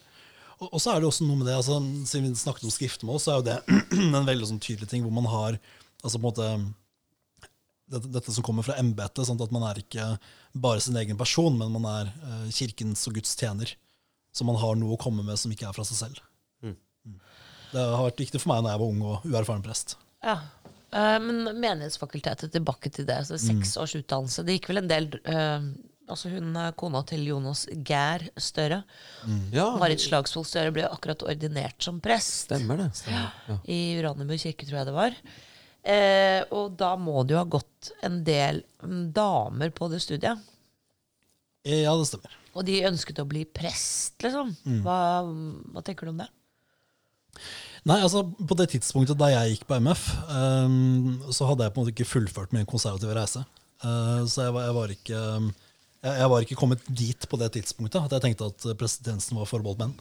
[0.58, 1.78] Og, og så er det også noe med det, altså,
[2.10, 3.58] Siden vi snakket om skriftmål, så er jo det
[4.18, 5.60] en veldig sånn tydelig ting hvor man har
[6.02, 6.50] altså på en måte
[7.88, 9.30] dette, dette som kommer fra embetet.
[9.30, 10.10] At man er ikke
[10.52, 13.72] bare sin egen person, men man er uh, kirkens og Guds tjener.
[14.38, 16.22] Så man har noe å komme med som ikke er fra seg selv.
[16.62, 16.76] Mm.
[17.08, 17.18] Mm.
[17.72, 19.98] Det har vært viktig for meg når jeg var ung og uerfaren prest.
[20.24, 20.38] Ja.
[20.94, 23.20] Uh, men Menighetsfakultetet, tilbake til det.
[23.28, 24.46] Så seks års utdannelse.
[24.46, 25.68] Det gikk vel en del uh,
[26.08, 28.78] Altså Hun er kona til Jonas Gær Støre.
[29.52, 32.86] Ja, Marit Slagsvold Støre ble akkurat ordinert som prest stemmer det.
[32.96, 33.28] Stemmer.
[33.50, 33.58] Ja.
[33.68, 35.18] i Uranienburg kirke, tror jeg det var.
[35.88, 40.40] Eh, og da må det jo ha gått en del mm, damer på det studiet.
[41.64, 42.34] Eh, Ja, det stemmer.
[42.56, 44.54] Og de ønsket å bli prest, liksom.
[44.84, 44.98] Hva,
[45.74, 46.28] hva tenker du om det?
[47.86, 51.80] Nei, altså På det tidspunktet da jeg gikk på MF, um, så hadde jeg på
[51.80, 53.44] en måte ikke fullført min konservative reise.
[53.84, 57.52] Uh, så jeg var, jeg, var ikke, jeg, jeg var ikke kommet dit på det
[57.54, 59.94] tidspunktet at jeg tenkte at presidensen var forbeholdt menn.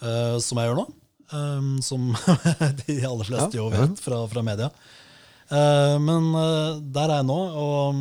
[0.00, 0.86] Uh, som jeg gjør nå.
[1.32, 2.12] Um, som
[2.84, 4.70] de aller fleste Ja, jo vet fra, fra media.
[5.46, 8.00] Uh, men eh, der er jeg nå, og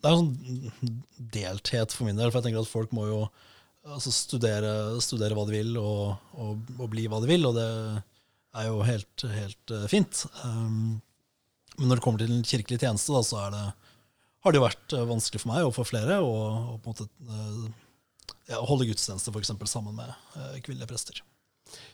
[0.00, 1.00] det er en sånn
[1.34, 2.30] delthet for min del.
[2.30, 3.20] For jeg tenker at folk må jo
[3.84, 4.72] altså, studere,
[5.04, 7.44] studere hva de vil, og, og, og bli hva de vil.
[7.50, 7.68] Og det
[8.56, 10.24] er jo helt, helt eh, fint.
[10.44, 10.98] Um,
[11.78, 13.66] men når det kommer til en kirkelig tjeneste, da, så det,
[14.44, 16.32] har det jo vært eh, vanskelig for meg og for flere å
[18.48, 21.22] ja, holde gudstjeneste for eksempel, sammen med eh, kvinnelige prester.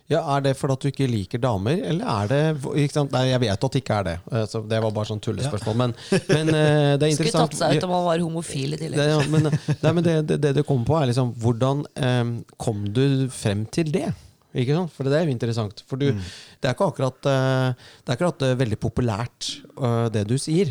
[0.08, 2.40] Ja, Er det fordi du ikke liker damer, eller er det
[2.84, 3.10] ikke sant?
[3.12, 4.16] Nei, Jeg vet at det ikke er det.
[4.32, 5.76] eh, Så det var bare sånn tullespørsmål.
[5.80, 5.94] Men,
[6.28, 7.16] men eh, det er interessant.
[7.26, 9.00] Skulle tatt seg ut om han var homofil i tillegg.
[9.00, 9.50] Det, ja, men,
[9.82, 13.66] nei, men det, det, det du kommer på, er liksom hvordan eh, kom du frem
[13.74, 14.12] til det?
[14.56, 14.92] Ikke sant?
[14.94, 15.82] For det er jo interessant.
[15.88, 20.22] For du, det er ikke akkurat, eh, det er akkurat eh, veldig populært, eh, det
[20.30, 20.70] du sier.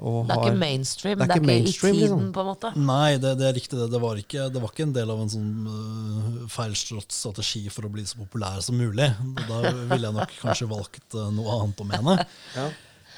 [0.00, 1.18] og Det er har- ikke mainstream.
[1.18, 2.32] det er Det er ikke ikke, i tiden, liksom.
[2.32, 2.70] på en måte.
[2.76, 3.76] Nei, det, det er riktig.
[3.78, 7.66] Det, det, var ikke, det var ikke en del av en sånn uh, feilslått strategi
[7.68, 9.10] for å bli så populær som mulig.
[9.48, 9.60] Da
[9.92, 12.16] ville jeg nok kanskje valgt uh, noe annet å mene.
[12.56, 12.66] Ja.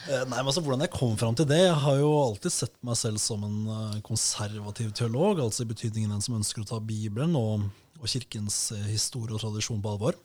[0.04, 2.98] Nei, men altså Hvordan jeg kom fram til det Jeg har jo alltid sett meg
[3.00, 5.40] selv som en konservativ teolog.
[5.40, 7.64] Altså i betydningen en som ønsker å ta Bibelen og,
[8.05, 10.19] og kirkens eh, historie og tradisjon på alvor.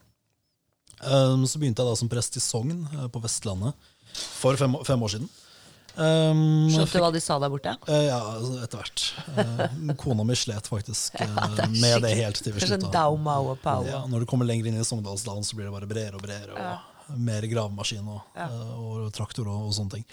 [0.99, 5.05] Um, så begynte jeg da som prest i Sogn eh, på Vestlandet for fem, fem
[5.05, 5.29] år siden.
[5.99, 7.73] Um, Skjønte du hva de sa der borte?
[7.87, 9.05] Uh, ja, altså, etter hvert.
[9.35, 13.05] Uh, kona mi slet faktisk eh, med det helt til vi Det slutta.
[13.87, 16.55] Ja, når du kommer lenger inn i Sogndalsdalen, så blir det bare bredere og bredere.
[16.55, 18.49] Og Mer gravemaskin og, ja.
[18.77, 20.07] og traktor og, og sånne ting.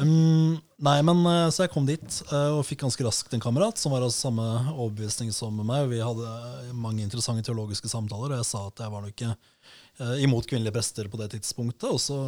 [0.00, 3.80] Um, nei, men eh, Så jeg kom dit eh, og fikk ganske raskt en kamerat
[3.80, 5.90] som var av samme overbevisning som meg.
[5.92, 10.16] Vi hadde mange interessante teologiske samtaler, og jeg sa at jeg var nok ikke eh,
[10.24, 11.88] imot kvinnelige prester på det tidspunktet.
[11.92, 12.18] Og så,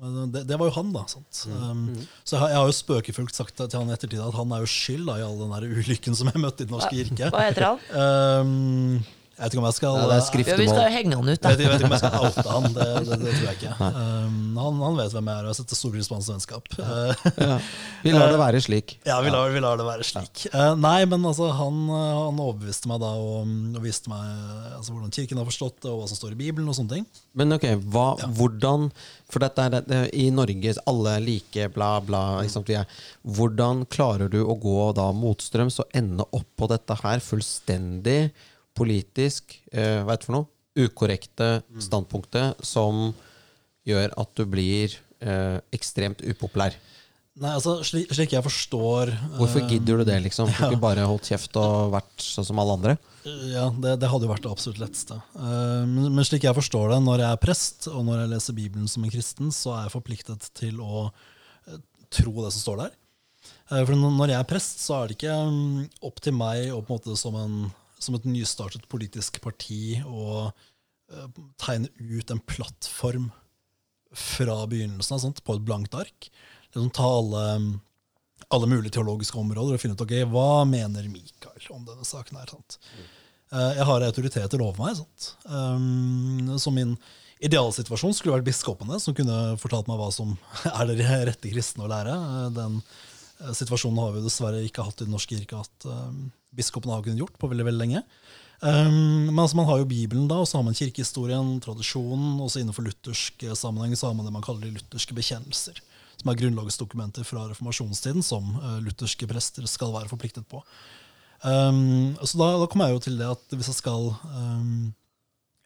[0.00, 1.04] eh, det, det var jo han, da.
[1.12, 1.44] Sant?
[1.52, 1.86] Um,
[2.24, 4.64] så jeg har, jeg har jo spøkefullt sagt til han i ettertid at han er
[4.64, 7.32] jo skyld da, i all den der ulykken som jeg møtte i Den norske kirke.
[7.34, 7.82] Hva heter han?
[8.02, 11.28] Um, jeg vet ikke om jeg skal Ja, det er Ja, vi skal henge han
[11.28, 13.46] ut, jeg vet, jeg vet ikke om jeg skal oute han, det, det, det tror
[13.48, 13.72] jeg ikke.
[13.80, 16.68] Um, han, han vet hvem jeg er, og jeg setter stor pris på hans vennskap.
[16.76, 17.56] Ja.
[18.04, 18.96] Vi lar det være slik.
[19.06, 20.44] ja, vi lar, vi lar det være slik.
[20.52, 24.26] Uh, nei, men altså, han, han overbeviste meg da og, og viste meg
[24.76, 26.68] altså, hvordan kirken har forstått det, og hva som står i Bibelen.
[26.68, 27.08] og sånne ting.
[27.38, 28.90] Men ok, hva, hvordan
[29.32, 32.22] For dette er det, i Norge alle like, bla, bla.
[32.42, 32.90] Liksom, er,
[33.22, 38.32] hvordan klarer du å gå da motstrøms og ende opp på dette her fullstendig
[38.78, 40.48] politisk eh, hva er det for noe?
[40.72, 43.10] ukorrekte standpunktet som
[43.84, 46.76] gjør at du blir eh, ekstremt upopulær?
[47.42, 50.50] Nei, altså, slik, slik jeg forstår Hvorfor gidder du det, liksom?
[50.52, 52.94] Du ikke bare holdt kjeft og vært sånn som alle andre?
[53.24, 55.16] Ja, det, det hadde jo vært det absolutt letteste.
[55.36, 58.58] Uh, men, men slik jeg forstår det, når jeg er prest, og når jeg leser
[58.58, 61.06] Bibelen som en kristen, så er jeg forpliktet til å
[62.12, 62.98] tro det som står der.
[63.72, 66.92] For når jeg er prest, så er det ikke um, opp til meg å på
[66.92, 67.70] en måte som, en,
[68.02, 70.50] som et nystartet politisk parti og
[71.12, 71.28] uh,
[71.62, 73.30] tegne ut en plattform
[74.12, 76.28] fra begynnelsen av, på et blankt ark.
[76.72, 77.46] Liksom ta alle
[78.52, 82.36] alle mulige teologiske områder og finne ut ok, hva mener Mikael om denne saken.
[82.40, 82.78] her, sant?
[83.52, 84.96] Eh, Jeg har autoriteter over meg.
[84.96, 85.34] sant?
[85.44, 86.98] Um, Så min
[87.40, 90.36] idealsituasjon skulle vært biskopene, som kunne fortalt meg hva som
[90.78, 92.12] er det rette kristne å lære.
[92.12, 92.82] Eh, Den eh,
[93.56, 97.22] situasjonen har vi dessverre ikke hatt i Den norske kirke, at um, biskopene har kunnet
[97.22, 98.04] gjort på veldig, veldig lenge.
[98.62, 102.52] Um, men altså, man har jo Bibelen, da, og så har man kirkehistorien, tradisjonen, og
[102.52, 105.82] så innenfor luthersk eh, sammenheng så har man det man kaller de lutherske bekjennelser
[106.22, 110.62] som er grunnlagsdokumenter fra reformasjonstiden, som uh, lutherske prester skal være forpliktet på.
[111.42, 114.92] Um, så da, da kommer jeg jo til det at hvis jeg skal um,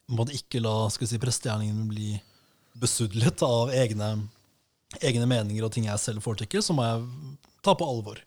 [0.09, 2.15] må ikke la skal vi si, prestegjerningen bli
[2.79, 4.09] besudlet av egne,
[5.01, 7.05] egne meninger og ting jeg selv foretrekker, så må jeg
[7.67, 8.23] ta på alvor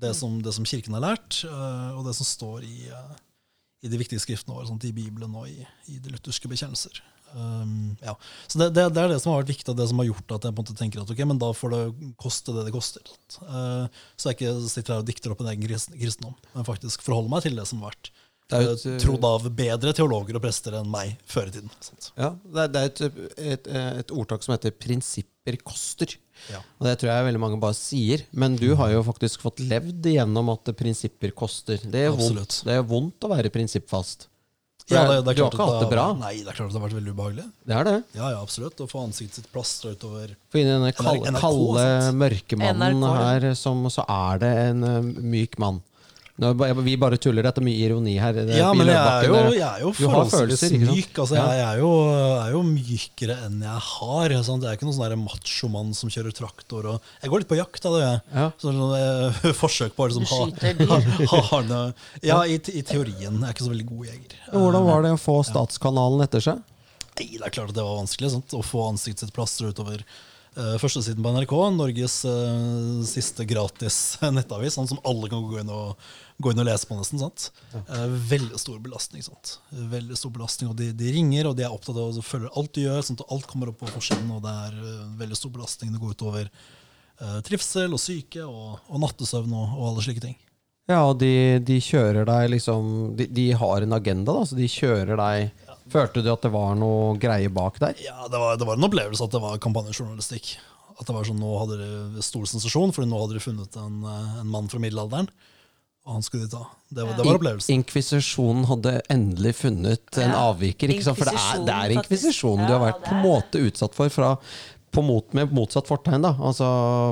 [0.00, 3.18] det som, det som Kirken har lært, eh, og det som står i, eh,
[3.86, 7.00] i de viktige skriftene våre, sånn, i Bibelen og i, i de lutherske bekjennelser.
[7.36, 8.14] Um, ja.
[8.46, 10.36] Så det, det, det er det som har vært viktig, og det som har gjort
[10.36, 11.80] at jeg på en måte tenker at ok, men da får det
[12.22, 13.08] koste det det koster.
[13.40, 17.32] Uh, så jeg ikke sitter her og dikter opp en egen kristendom, men faktisk forholder
[17.34, 18.12] meg til det som har vært
[18.56, 21.72] et, trodd av bedre teologer og prester enn meg før i tiden.
[21.82, 22.12] Sant?
[22.14, 23.02] Ja, det er, det er et,
[23.56, 23.68] et,
[24.04, 26.16] et ordtak som heter 'prinsipper koster'.
[26.52, 26.60] Ja.
[26.78, 28.22] Og Det tror jeg veldig mange bare sier.
[28.32, 31.78] Men du har jo faktisk fått levd igjennom at prinsipper koster.
[31.82, 34.28] Det er, vondt, det er vondt å være prinsippfast.
[34.86, 36.04] Ja, det- det, er du har ikke hatt det bra.
[36.14, 37.46] Nei, det er klart at det har vært veldig ubehagelig.
[37.66, 37.94] Det er det.
[38.14, 38.78] Ja, ja, absolutt.
[38.78, 41.86] Å få ansiktet sitt plastra utover For inni denne kalde, NRK, kalde
[42.20, 44.94] mørkemannen NRK, her, som, så er det en ø,
[45.26, 45.82] myk mann.
[46.36, 46.50] Nå,
[46.84, 47.46] vi bare tuller.
[47.46, 48.34] Dette er mye ironi her.
[48.36, 51.14] Det- Ja, men jeg er jo, jeg er jo forholdsvis myk.
[51.22, 51.90] Altså, Jeg er jo,
[52.44, 54.34] er jo mykere enn jeg har.
[54.44, 54.62] Sant?
[54.62, 56.84] Jeg er ikke noen sånn machomann som kjører traktor.
[56.92, 58.20] Og jeg går litt på jakt, da, det jeg.
[58.34, 58.50] Ja.
[58.60, 61.00] Sånn, eh, forsøk på å liksom, ha,
[61.32, 63.40] ha, ha noe- Ja, i, i teorien.
[63.40, 64.36] Jeg er ikke så veldig god jeger.
[64.52, 66.60] Hvordan var det å få Statskanalen etter seg?
[67.16, 68.52] Nei, det er klart at det var vanskelig sant?
[68.52, 70.02] å få ansiktet sitt plastra utover
[70.58, 71.54] uh, førstesiden på NRK.
[71.78, 75.96] Norges uh, siste gratis nettavis, sånn som alle kan gå inn og,
[76.42, 77.20] gå inn og lese på nesten.
[77.20, 77.50] sant?
[77.72, 79.24] Eh, veldig stor belastning.
[79.24, 79.58] sant?
[79.70, 82.74] Veldig stor belastning, og de, de ringer, og de er opptatt av å følge alt
[82.76, 83.04] du gjør.
[83.06, 85.92] sånn at Alt kommer opp på forsiden, og det er eh, veldig stor belastning.
[85.94, 90.36] Det går utover uh, trivsel og syke og, og nattesøvn og, og alle slike ting.
[90.86, 94.68] Ja, og de, de kjører deg liksom de, de har en agenda, da, så de
[94.70, 97.98] kjører deg Følte du at det var noe greie bak der?
[98.02, 100.56] Ja, det var, det var en opplevelse at det var kampanjejournalistikk.
[100.96, 104.00] At det var sånn, Nå hadde dere stor sensasjon, for nå hadde dere funnet en,
[104.02, 105.28] eh, en mann fra middelalderen.
[106.06, 106.62] Han skulle ta.
[106.88, 107.74] Det var, det var opplevelsen.
[107.80, 110.92] Inkvisisjonen hadde endelig funnet en Ja, avviker.
[110.94, 111.18] Ikke sant?
[111.18, 114.12] For det er, det er inkvisisjonen, ja, du har vært på en måte utsatt for
[114.14, 114.36] fra
[114.96, 116.22] på mot, med motsatt fortegn.
[116.24, 116.66] da altså,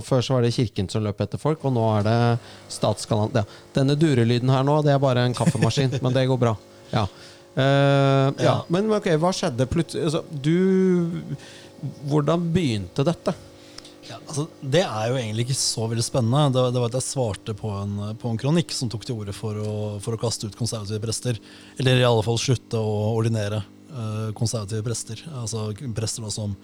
[0.07, 2.18] Før så var det kirken som løp etter folk, og nå er det
[2.72, 3.42] statskanalen.
[3.42, 3.61] Ja.
[3.76, 6.54] Denne durelyden her nå, det er bare en kaffemaskin, men det går bra.
[6.94, 7.04] Ja.
[7.54, 8.46] Uh, ja.
[8.46, 8.54] Ja.
[8.72, 10.09] Men ok, hva skjedde plutselig?
[10.09, 11.22] Altså, du
[12.09, 13.35] Hvordan begynte dette?
[14.09, 16.53] Ja, altså, det er jo egentlig ikke så veldig spennende.
[16.55, 19.35] Det, det var at Jeg svarte på en, på en kronikk som tok til orde
[19.37, 21.40] for å, for å kaste ut konservative prester.
[21.81, 23.62] Eller i alle fall slutte å ordinere
[23.95, 25.23] uh, konservative prester.
[25.33, 26.57] Altså prester da, som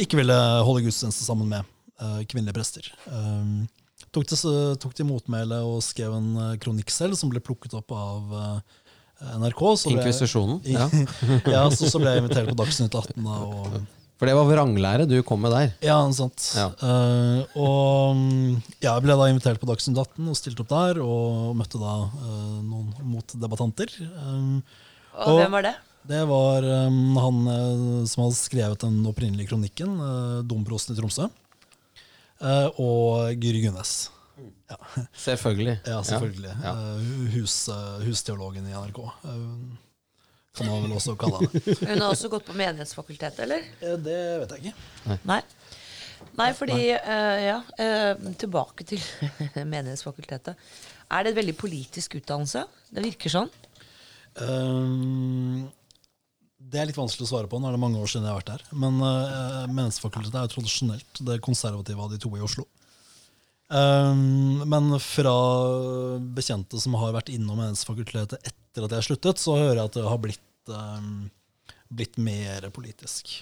[0.00, 1.68] ikke ville holde gudstjeneste sammen med
[2.02, 2.90] uh, kvinnelige prester.
[3.06, 3.68] Um,
[4.10, 4.42] tok, til,
[4.82, 8.34] tok til motmæle og skrev en uh, kronikk selv, som ble plukket opp av
[9.20, 9.64] NRK.
[9.92, 10.62] Inkvisisjonen?
[10.74, 10.90] Ja.
[11.44, 13.20] ja, så, så ble jeg invitert på Dagsnytt 18.
[13.20, 13.80] Da, og
[14.20, 15.70] For det var vranglære du kom med der.
[15.80, 16.50] ja, sant.
[16.52, 16.66] Ja.
[16.76, 21.54] Uh, og mm, jeg ble da invitert på Dagsnytt 18 og stilte opp der, og
[21.56, 23.94] møtte da uh, noen motdebattanter.
[24.20, 24.58] Um,
[25.16, 25.74] Og Og- hvem var det?
[26.10, 31.30] det var um, han eh, som hadde skrevet den opprinnelige kronikken, uh, domprosten i Tromsø,
[32.40, 34.08] Uh, og Gyri Gunnes.
[34.70, 34.76] Ja,
[35.12, 35.74] Selvfølgelig.
[35.84, 36.54] ja selvfølgelig.
[36.64, 36.70] Ja.
[36.72, 39.00] Eh, hus, eh, husteologen i NRK.
[40.56, 41.62] Kan man vel også kalle det.
[41.86, 43.66] Hun har også gått på Menighetsfakultetet, eller?
[43.80, 45.18] Eh, det vet jeg ikke.
[45.30, 45.40] Nei.
[46.36, 49.02] Nei, fordi uh, Ja, uh, tilbake til
[49.72, 50.70] Menighetsfakultetet.
[51.10, 52.64] Er det et veldig politisk utdannelse?
[52.90, 53.50] Det virker sånn.
[54.38, 55.70] Um,
[56.60, 57.58] det er litt vanskelig å svare på.
[57.58, 58.66] Nå er det mange år siden jeg har vært der.
[58.74, 62.66] Men uh, Menighetsfakultetet er jo tradisjonelt det konservative av de to i Oslo.
[63.70, 65.34] Ehm, men fra
[66.34, 70.08] bekjente som har vært innom Menighetsfakultetet etter at jeg sluttet, så hører jeg at det
[70.08, 71.30] har blitt, um,
[71.90, 73.40] blitt mer politisk.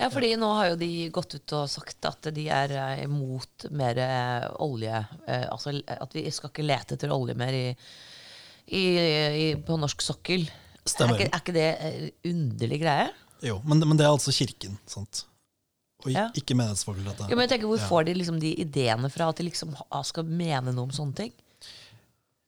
[0.00, 3.66] Ja, fordi nå har jo de gått ut og sagt at de er eh, imot
[3.76, 5.02] mer eh, olje.
[5.26, 7.66] eh, altså at vi skal ikke lete etter olje mer i,
[8.72, 10.46] i, i, på norsk sokkel.
[10.88, 11.20] Stemmer.
[11.20, 13.10] Er ikke, er ikke det underlig greie?
[13.44, 15.26] Jo, men, men det er altså kirken, sant?
[16.04, 16.28] Og Ja.
[16.34, 17.28] ikke Menighetsfakultetet.
[17.28, 20.24] Ja, men jeg tenker, Hvor får de liksom de ideene fra at de liksom skal
[20.24, 21.32] mene noe om sånne ting?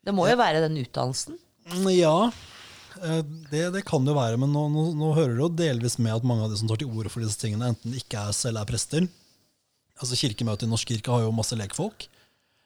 [0.05, 1.37] Det må jo være den utdannelsen.
[1.71, 2.33] Mm, Ja,
[3.03, 5.99] eh, det, det kan det jo være, men nå, nå, nå hører det jo delvis
[5.99, 8.33] med at mange av de som tar til orde for disse tingene, enten ikke er,
[8.33, 9.07] selv er prester.
[10.01, 12.09] Altså Kirkemøtet i Norsk kirke har jo masse lekfolk.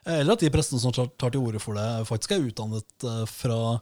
[0.06, 3.04] eh, Eller at de prestene som tar, tar til orde for det, faktisk er utdannet
[3.04, 3.80] eh, fra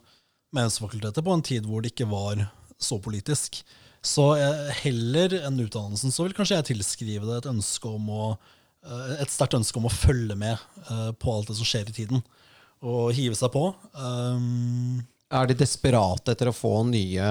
[0.55, 3.61] Menighetsfakultetet på en tid hvor det ikke var så politisk.
[4.05, 4.27] Så
[4.83, 8.27] heller enn utdannelsen så vil kanskje jeg tilskrive det et ønske om å
[8.85, 10.53] eh, et sterkt ønske om å følge med
[10.85, 12.23] eh, på alt det som skjer i tiden.
[12.85, 13.69] Og hive seg på.
[13.97, 15.01] Um,
[15.33, 17.29] Er de desperate etter å få nye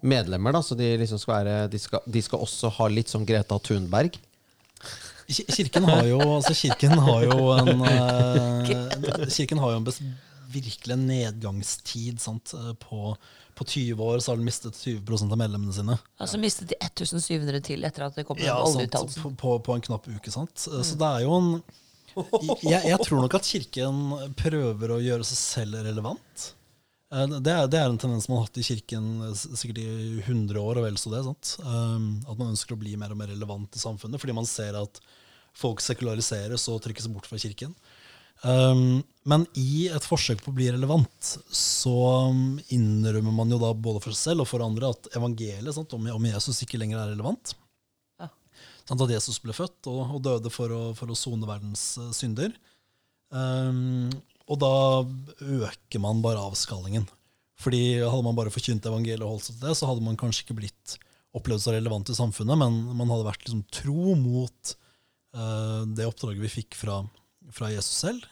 [0.00, 0.62] medlemmer, da?
[0.64, 4.16] Så de liksom skal være De skal, de skal også ha litt sånn Greta Thunberg?
[5.32, 10.16] Kirken har jo, altså kirken har jo en eh, Kirken har jo en
[10.52, 12.18] virkelig en nedgangstid.
[12.20, 12.54] Sant?
[12.80, 13.14] På,
[13.58, 15.98] på 20 år så har den mistet 20 av medlemmene sine.
[16.22, 19.22] Altså mistet de 1700 til etter at det kom Ja, oljeutdannelsen.
[19.22, 20.32] På, på, på en knapp uke.
[20.32, 20.66] Sant?
[20.70, 20.82] Mm.
[20.86, 21.54] Så det er jo en
[22.12, 24.00] jeg, jeg tror nok at Kirken
[24.36, 26.48] prøver å gjøre seg selv relevant.
[27.12, 29.88] Eh, Det er, det er en tendens man har hatt i Kirken eh, sikkert i
[30.24, 31.24] 100 år og vel så det.
[31.28, 31.56] Sant?
[31.64, 34.78] Um, At man ønsker å bli mer og mer relevant i samfunnet fordi man ser
[34.80, 35.02] at
[35.56, 37.74] folk sekulariseres og trykkes bort fra Kirken.
[38.42, 41.94] Um, men i et forsøk på å bli relevant, så
[42.32, 45.94] um, innrømmer man jo da både for seg selv og for andre at evangeliet sant,
[45.94, 47.54] om, om Jesus ikke lenger er relevant.
[48.18, 48.32] Ja.
[48.82, 52.10] Sant, at Jesus ble født og, og døde for å, for å sone verdens uh,
[52.16, 52.50] synder.
[53.30, 54.10] Um,
[54.50, 54.74] og da
[55.62, 57.06] øker man bare avskallingen.
[57.62, 60.48] Fordi Hadde man bare forkynt evangeliet og holdt seg til det, så hadde man kanskje
[60.48, 60.98] ikke blitt
[61.32, 64.74] opplevd så relevant i samfunnet, men man hadde vært liksom tro mot
[65.38, 66.98] uh, det oppdraget vi fikk fra,
[67.50, 68.28] fra Jesus selv.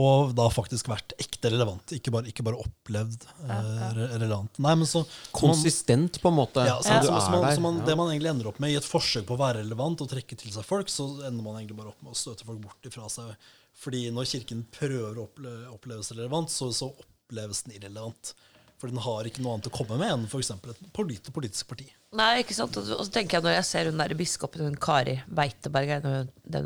[0.00, 3.56] Og da faktisk vært ekte relevant, ikke bare, ikke bare opplevd ja,
[3.96, 4.60] re relevant.
[4.62, 5.02] Nei, men så,
[5.34, 6.66] Konsistent, man- på en måte.
[6.68, 8.86] ja, så, så, så, man, så man, Det man egentlig ender opp med i et
[8.86, 11.90] forsøk på å være relevant og trekke til seg folk, så ender man egentlig bare
[11.90, 13.34] opp med å støte folk bort ifra seg.
[13.82, 18.32] Fordi når Kirken prøver å opple oppleves relevant, så, så oppleves den irrelevant.
[18.80, 20.54] For den har ikke noe annet å komme med enn f.eks.
[20.54, 21.90] et polit politisk parti.
[22.16, 22.78] Nei, ikke sant?
[22.80, 26.14] Og så tenker jeg når jeg ser hun der biskopen, hun Kari Beiteberg, er det
[26.14, 26.62] hun- det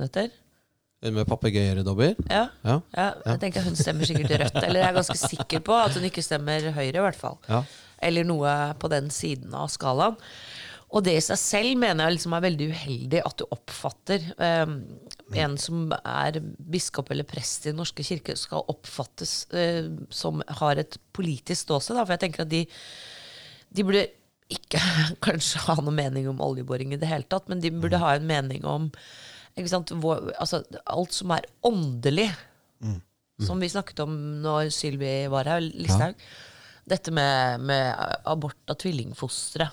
[1.04, 1.14] hun?
[1.18, 2.14] Med papegøyeredobber?
[2.30, 2.48] Ja.
[2.64, 2.80] Ja.
[2.96, 3.08] ja.
[3.28, 4.60] Jeg tenker Hun stemmer sikkert Rødt.
[4.62, 7.38] Eller jeg er ganske sikker på at hun ikke stemmer Høyre, i hvert fall.
[7.48, 7.62] Ja.
[8.04, 10.18] Eller noe på den siden av skalaen.
[10.94, 14.76] Og det i seg selv mener jeg liksom er veldig uheldig at du oppfatter um,
[15.34, 16.38] en som er
[16.70, 21.98] biskop eller prest i Den norske kirke, skal oppfattes uh, som har et politisk ståsted.
[21.98, 22.04] da.
[22.04, 22.62] For jeg tenker at de,
[23.74, 24.06] de burde
[24.54, 24.82] ikke
[25.26, 28.28] kanskje ha noen mening om oljeboring i det hele tatt, men de burde ha en
[28.28, 28.92] mening om
[29.56, 32.30] hvor, altså, alt som er åndelig.
[33.42, 34.12] Som vi snakket om
[34.44, 36.14] når Sylvi var her, Listhaug.
[36.86, 37.94] Dette med, med
[38.28, 39.70] abort av tvillingfostre.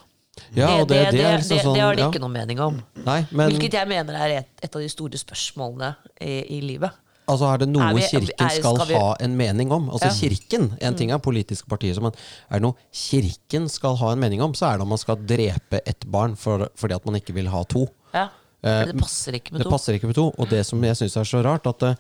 [0.56, 2.08] Ja, det, det, det, er liksom det, sånn det har de ja.
[2.10, 2.78] ikke noen mening om.
[3.04, 5.89] Nei, men Hvilket jeg mener er et, et av de store spørsmålene
[6.24, 6.96] i, i livet.
[7.28, 9.89] altså er det noe Er vi- Kirken er- skal skal vi- ha en mening om?
[9.91, 10.15] Altså Ja.
[10.15, 12.12] Kirken, En ting er politiske partier, men
[12.50, 15.17] er det noe Kirken skal ha en mening om, så er det om man skal
[15.17, 17.86] drepe ett barn for, fordi at man ikke vil ha to.
[18.13, 18.30] Ja.
[18.63, 19.71] Eh, det passer ikke med Det to.
[19.74, 20.28] passer ikke med to.
[20.38, 21.95] Og det som jeg syns er så rart, at eh,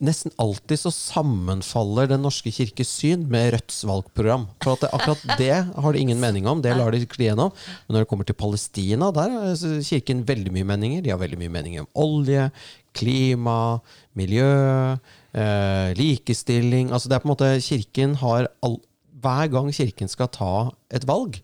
[0.00, 4.46] nesten alltid så sammenfaller Den norske kirkes syn med Rødts valgprogram.
[4.64, 6.62] For at det, akkurat det har de ingen mening om.
[6.64, 7.52] Det lar de skli gjennom.
[7.86, 9.54] Men når det kommer til Palestina, der har
[9.86, 11.02] kirken veldig mye meninger.
[11.04, 12.48] De har veldig mye meninger om olje,
[12.94, 13.80] klima,
[14.14, 14.98] miljø,
[15.34, 16.90] eh, likestilling.
[16.94, 18.78] Altså det er på en måte Kirken har all,
[19.24, 21.38] Hver gang kirken skal ta et valg,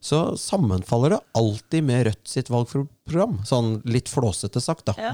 [0.00, 3.38] så sammenfaller det alltid med Rødt sitt valgprogram.
[3.48, 4.94] Sånn litt flåsete sagt, da.
[4.98, 5.12] Ja.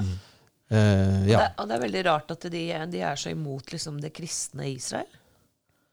[0.72, 1.36] Uh, ja.
[1.36, 4.10] og, det, og det er veldig rart at de, de er så imot liksom, det
[4.16, 5.06] kristne Israel.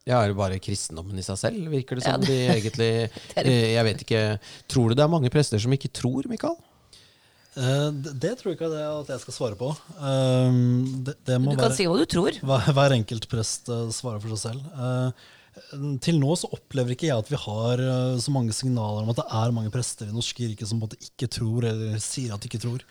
[0.08, 2.24] ja, er det bare kristendommen i seg selv, virker det Ja, som?
[2.24, 2.88] det- de egentlig
[3.44, 4.22] eh, Jeg vet ikke
[4.72, 6.56] Tror du det er mange prester som ikke tror, Mikael?
[7.52, 9.74] Uh, det, det tror jeg ikke det at jeg skal svare på.
[10.00, 10.48] Uh,
[11.04, 12.40] det, det må Du kan være si hva du tror.
[12.48, 14.64] hver, hver enkelt prest eh, svarer for seg selv.
[16.04, 19.20] Til nå så opplever ikke jeg at vi har eh, så mange signaler om at
[19.20, 22.48] det er mange prester i norsk kirke som både ikke tror, eller sier at de
[22.52, 22.86] ikke tror.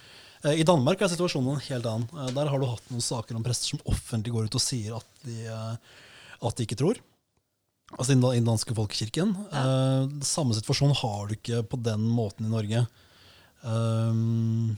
[0.44, 2.08] Eh, I Danmark er situasjonen en helt annen.
[2.12, 4.98] Eh, Der har du hatt noen saker om prester som offentlig går ut og sier
[4.98, 7.00] at de, at de ikke tror.
[7.96, 9.32] Altså i den danske folkekirken.
[9.50, 9.62] Ja.
[10.22, 12.84] samme situasjon har du ikke på den måten i Norge.
[13.66, 14.76] Um,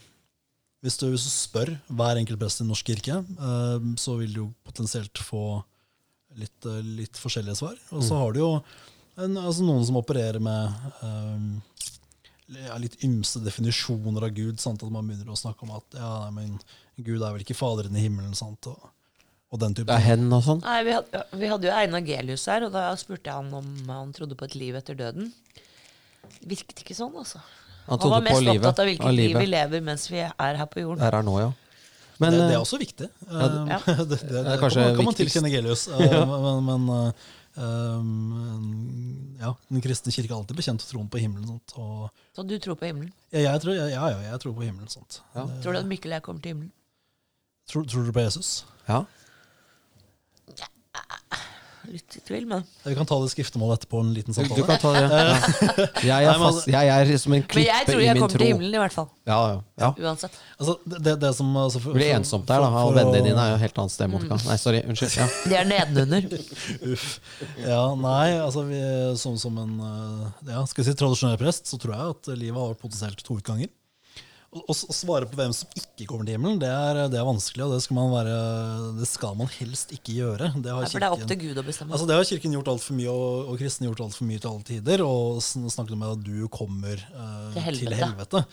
[0.83, 4.40] hvis, du, hvis du spør hver enkelt prest i norsk kirke, um, så vil du
[4.40, 5.61] jo potensielt få
[6.38, 7.77] litt, eh, litt forskjellige svar.
[7.97, 8.51] Og så har du jo
[9.21, 10.73] en, altså noen som opererer med
[11.05, 11.61] um,
[12.81, 14.61] litt ymse definisjoner av Gud.
[14.61, 14.83] Sant?
[14.83, 16.59] At man begynner å snakke om at ja, nei, men
[16.97, 18.35] Gud er vel ikke Faderen i himmelen.
[18.38, 18.68] Sant?
[18.71, 18.92] Og,
[19.53, 20.62] og den type Det er hen og sånn?
[20.64, 23.92] Nei, vi hadde, vi hadde jo Einar Gelius her, og da spurte jeg han om
[23.92, 25.33] han trodde på et liv etter døden.
[26.40, 27.42] Virket ikke sånn, altså.
[27.88, 30.85] Han Han var mest opptatt av hvilket liv vi lever mens vi er her på
[30.85, 31.03] jorden.
[31.03, 31.51] Her er nå, ja.
[32.22, 33.08] Men det, det eh, er også viktig.
[33.28, 33.78] Ja, ja.
[33.98, 35.87] det, det, det, er kanskje kan, man- kan man tilkjenne Gelius.
[35.92, 37.12] Uh, men men
[37.61, 41.58] um, ja, Den kristne kirke har alltid bekjent troen på himmelen.
[41.76, 43.11] Og Så du tror på himmelen?
[43.32, 44.88] ja, jeg, tror, ja, ja, jeg tror på himmelen.
[45.35, 45.44] Ja.
[45.44, 46.72] Det- Tror du at Mikkel og jeg kommer til himmelen?
[47.70, 48.64] Tror, tror du på Jesus?
[48.88, 49.02] ja.
[51.90, 54.01] Litt i tvil, men Vi kan ta det skriftemålet etterpå.
[54.05, 54.55] en liten samtale.
[54.61, 55.01] du kan ta det.
[55.03, 55.87] Ja.
[56.12, 58.38] Jeg, er fast, jeg er som en Men jeg tror jeg kommer tro.
[58.38, 59.09] til himmelen, i hvert fall.
[59.27, 59.88] Ja, ja, ja.
[60.07, 60.38] Uansett.
[60.59, 62.71] Altså, det, det, som, altså, for, blir ensomt der, da.
[62.71, 64.11] for- Og vennene dine er jo helt annet sted.
[64.14, 64.38] Monica.
[64.47, 64.83] Nei, sorry.
[64.87, 65.16] Unnskyld.
[65.18, 65.27] Ja.
[65.51, 66.49] Det er nedenunder.
[66.95, 67.09] Uff.
[67.66, 68.81] Ja, nei, altså vi,
[69.18, 72.62] som, som en uh, ja, skal jeg si, tradisjonell prest, så tror jeg at livet
[72.62, 73.71] har potensielt to utganger.
[74.53, 77.71] Å svare på hvem som ikke kommer til himmelen, det er, det er vanskelig, og
[77.73, 78.35] det skal, man være,
[78.98, 80.50] det skal man helst ikke gjøre.
[80.61, 81.96] Det har Ja, for det er opp til Gud å bestemme.
[81.96, 84.67] Altså Det har Kirken gjort altfor mye, og, og kristne gjort altfor mye til alle
[84.69, 85.05] tider.
[85.07, 87.87] Og snakket om at du kommer uh, Til helvete.
[87.87, 88.44] til helvete.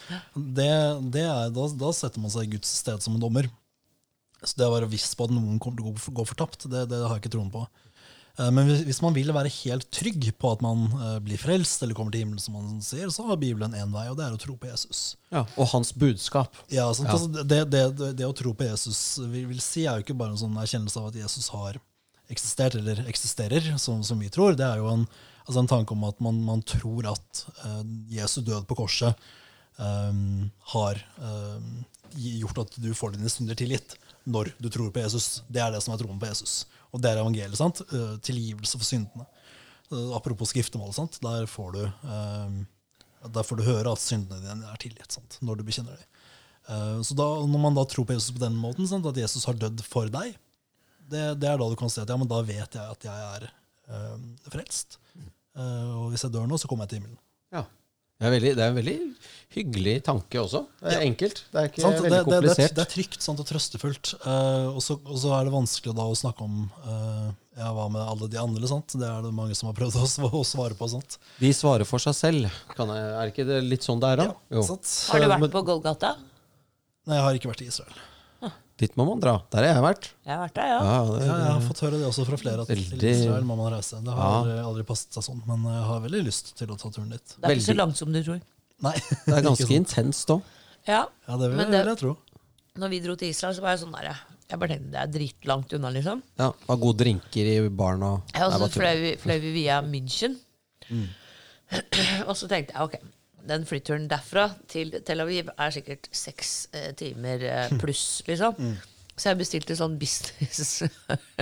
[0.61, 0.71] Det,
[1.17, 3.51] det er, da, da setter man seg i Guds sted som en dommer.
[4.39, 6.85] Så det å være viss på at noen kommer til å gå, gå fortapt, det,
[6.93, 7.65] det har jeg ikke troen på.
[8.39, 11.97] Eh, Men hvis man vil være helt trygg på at man eh, blir frelst eller
[11.97, 14.41] kommer til himmelen, som man sier, så har Bibelen én vei, og det er å
[14.41, 15.17] tro på Jesus.
[15.33, 16.55] Ja, og hans budskap.
[16.69, 16.87] Ja?
[16.87, 16.87] Ja.
[16.89, 17.83] Altså, det, det,
[18.17, 21.01] det, å tro på Jesus vil, vil si, er jo ikke bare en sånn erkjennelse
[21.01, 21.81] av at Jesus har
[22.29, 24.55] eksistert, eller eksisterer, som, som vi tror.
[24.57, 25.05] Det er jo en,
[25.45, 27.81] altså en tanke om at man, man tror at uh,
[28.13, 29.17] Jesu død på korset
[29.79, 31.57] um, har eh,
[32.13, 33.97] gjort at du får dine synder tilgitt
[34.29, 35.41] når du tror på Jesus.
[35.49, 36.67] Det er det som er troen på Jesus.
[36.93, 37.57] Og det er evangeliet.
[37.59, 37.81] sant?
[37.93, 39.25] Eh, tilgivelse for syndene.
[39.91, 41.19] Eh, apropos skriftemål, sant?
[41.21, 42.59] Der får du eh,
[43.35, 45.37] der får du høre at syndene dine er tilgitt sant?
[45.43, 46.05] når du bekjenner dem.
[46.69, 49.05] Eh, Så da, når man da tror på Jesus på den måten, sant?
[49.05, 50.37] at Jesus har dødd for deg,
[51.09, 53.29] det, det er da du kan si at ja, men da vet jeg at jeg
[53.35, 53.49] er
[54.53, 54.99] frelst.
[55.57, 57.17] Eh, og hvis jeg dør nå, så kommer jeg til himmelen.
[57.51, 57.63] Ja.
[58.19, 58.93] Det er, veldig, det er en veldig
[59.55, 60.65] hyggelig tanke også.
[60.81, 61.05] Det er Ja.
[61.07, 61.37] enkelt.
[61.53, 61.95] Det er ikke Sant?
[61.95, 62.73] Det, veldig det, det, komplisert.
[62.75, 64.09] det er trygt sant, og trøstefullt.
[64.25, 64.97] Uh, og, så,
[65.37, 68.67] er det vanskelig da å snakke om uh, ja, hva med alle de andre.
[68.67, 68.91] Sant?
[68.99, 70.89] Det er det mange som har prøvd å, sv- å svare på.
[70.91, 71.15] Sant?
[71.39, 72.59] De svarer for seg selv.
[72.75, 74.35] Kan jeg, er ikke det litt sånn det er, da?
[74.51, 74.67] Jo.
[74.67, 74.91] sant?
[75.13, 76.17] Har du vært på Golgata?
[77.07, 78.03] Nei, jeg har ikke vært i Israel.
[78.79, 79.33] Dit må man dra.
[79.51, 80.05] Der har jeg vært.
[80.23, 80.77] Jeg har vært der, ja.
[80.87, 83.57] Ja, det, Ja, jeg har fått høre det også fra flere, at til Israel må
[83.59, 83.99] man reise.
[84.05, 86.91] Det har aldri, aldri passet seg sånn, men jeg har veldig lyst til å ta
[86.95, 87.35] turen dit.
[87.35, 88.39] Det er ikke så langt som du tror.
[88.87, 88.95] Nei,
[89.27, 90.41] det er ganske intenst òg.
[90.87, 92.15] Ja, Ja, det vil, Men det- vil jeg tro.
[92.79, 94.15] når vi dro til Israel, så var jeg sånn der
[94.49, 96.23] Jeg bare tenkte det er dritlangt unna, liksom.
[96.39, 99.81] Ja, var gode drinker i baren og Ja, og så fløy vi, fløy vi via
[99.83, 100.39] München.
[100.89, 101.05] Mm.
[102.29, 102.95] og så tenkte jeg ok,
[103.47, 108.55] den flyturen derfra til Tel Aviv er sikkert seks eh, timer eh, pluss, liksom.
[108.57, 108.75] Mm.
[109.19, 110.83] Så jeg bestilte sånn business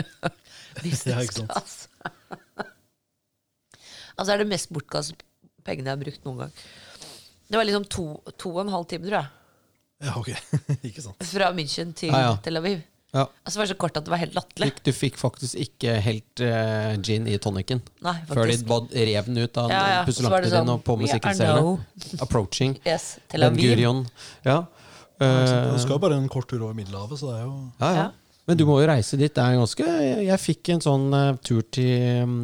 [0.84, 1.76] business class.
[4.18, 5.24] altså er det mest bortkastet
[5.68, 6.54] pengene jeg har brukt noen gang.
[7.48, 8.06] Det var liksom to,
[8.40, 9.34] to og en halv time, tror jeg.
[10.08, 10.30] Ja, ok.
[10.88, 11.24] ikke sant.
[11.26, 12.38] Fra München til Ja, ja.
[12.44, 12.82] Tel Aviv.
[13.16, 13.24] Ja.
[13.24, 14.70] Altså, det var så kort at det var helt latterlig.
[14.78, 17.82] Du, du fikk faktisk ikke helt uh, gin i tonicen.
[18.04, 20.02] Nei, Før de bad- rev den ut av Ja, ja.
[20.06, 21.78] Din sånn, og på "We are
[22.26, 22.78] Approaching.
[22.86, 23.64] Yes, Tel Aviv.
[23.64, 24.06] Gurion.
[24.46, 24.66] Ja.
[25.18, 25.34] Det
[25.74, 27.96] du skal jo bare en kort tur over Middelhavet, så det er jo ja, ja.
[28.06, 28.08] Ja.
[28.48, 29.34] Men du må jo reise dit.
[29.36, 32.38] Det er ganske Jeg, jeg fikk en sånn uh, tur til um,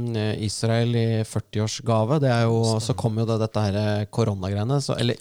[0.43, 2.17] Israel i 40-årsgave.
[2.23, 4.81] Det er jo Så kom jo det, dette her eh, koronagreiene.
[4.83, 5.15] Så, eller,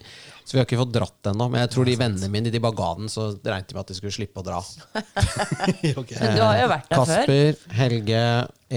[0.44, 1.48] så vi har ikke fått dratt ennå.
[1.52, 3.92] Men jeg tror de vennene mine de bare ga den, så regnet de med at
[3.92, 4.60] de skulle slippe å dra.
[6.00, 6.16] okay.
[6.20, 7.12] Men du har jo vært der før.
[7.12, 8.24] Kasper, Helge,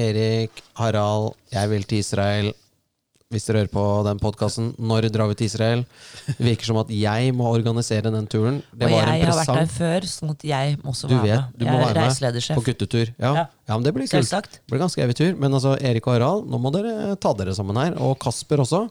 [0.06, 1.34] Erik, Harald.
[1.54, 2.54] Jeg vil til Israel.
[3.34, 5.82] Hvis dere hører på den podkasten, når drar vi til Israel?
[6.28, 8.60] Det virker som at jeg må organisere den turen.
[8.70, 11.16] Det Og var jeg en har vært der før, sånn at jeg må også Du
[11.18, 11.58] være vet, med.
[11.58, 12.60] du jeg må er være med reiseledersjef.
[12.60, 13.12] på guttetur.
[13.18, 13.32] Ja.
[13.34, 13.44] Ja.
[13.66, 14.30] ja, men det blir kult.
[14.30, 15.34] Det blir ganske evig tur.
[15.42, 17.98] Men altså, Erik og Harald, nå må dere ta dere sammen her.
[17.98, 18.86] Og Kasper også.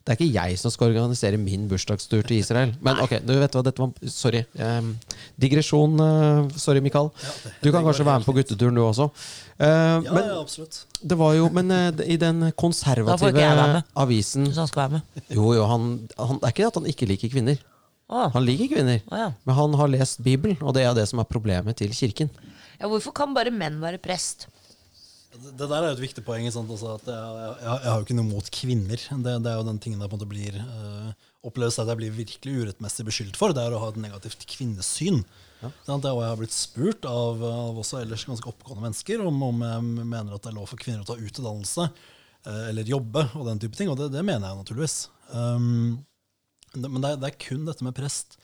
[0.00, 2.70] Det er ikke jeg som skal organisere min bursdagstur til Israel.
[2.80, 4.40] Men ok, du vet hva, dette var Sorry.
[4.56, 4.94] Ehm,
[5.38, 5.98] digresjon.
[6.00, 7.10] eh, sorry, Mikael.
[7.62, 9.10] Du kan kanskje være med på gutteturen, du også.
[9.60, 10.84] Eh, Ja, men ja, absolutt.
[11.04, 13.82] det var jo Men eh, i den Da får ikke konservative jeg være med.
[13.96, 15.22] avisen han skal være med.
[15.36, 17.58] Jo, jo, han, han Det er ikke det at han ikke liker kvinner.
[18.10, 19.00] Han liker kvinner.
[19.12, 19.32] ja.
[19.44, 22.30] Men han har lest Bibelen, og det er det som er problemet til kirken.
[22.80, 24.48] ja, hvorfor kan bare menn være prest?
[25.30, 26.48] Det, der er jo et viktig poeng.
[26.50, 26.70] Sant?
[26.74, 28.98] Altså at jeg, jeg, jeg har jo ikke noe mot kvinner.
[28.98, 31.12] Det, det er jo den tingen jeg på en måte blir uh,
[31.46, 33.54] oppleves at jeg blir virkelig urettmessig beskyldt for.
[33.54, 35.22] Det er å ha et negativt kvinnesyn.
[35.60, 36.02] Sant?
[36.02, 39.64] Det, og jeg har blitt spurt av, av også ellers ganske oppegående mennesker om, om
[39.66, 43.44] jeg mener at det er lov for kvinner å ta utdannelse eh, eller jobbe og
[43.50, 43.92] den type ting.
[43.92, 44.96] Og det, det mener jeg naturligvis.
[45.36, 46.00] Um,
[46.72, 48.39] det, men det er, det er kun dette med prest.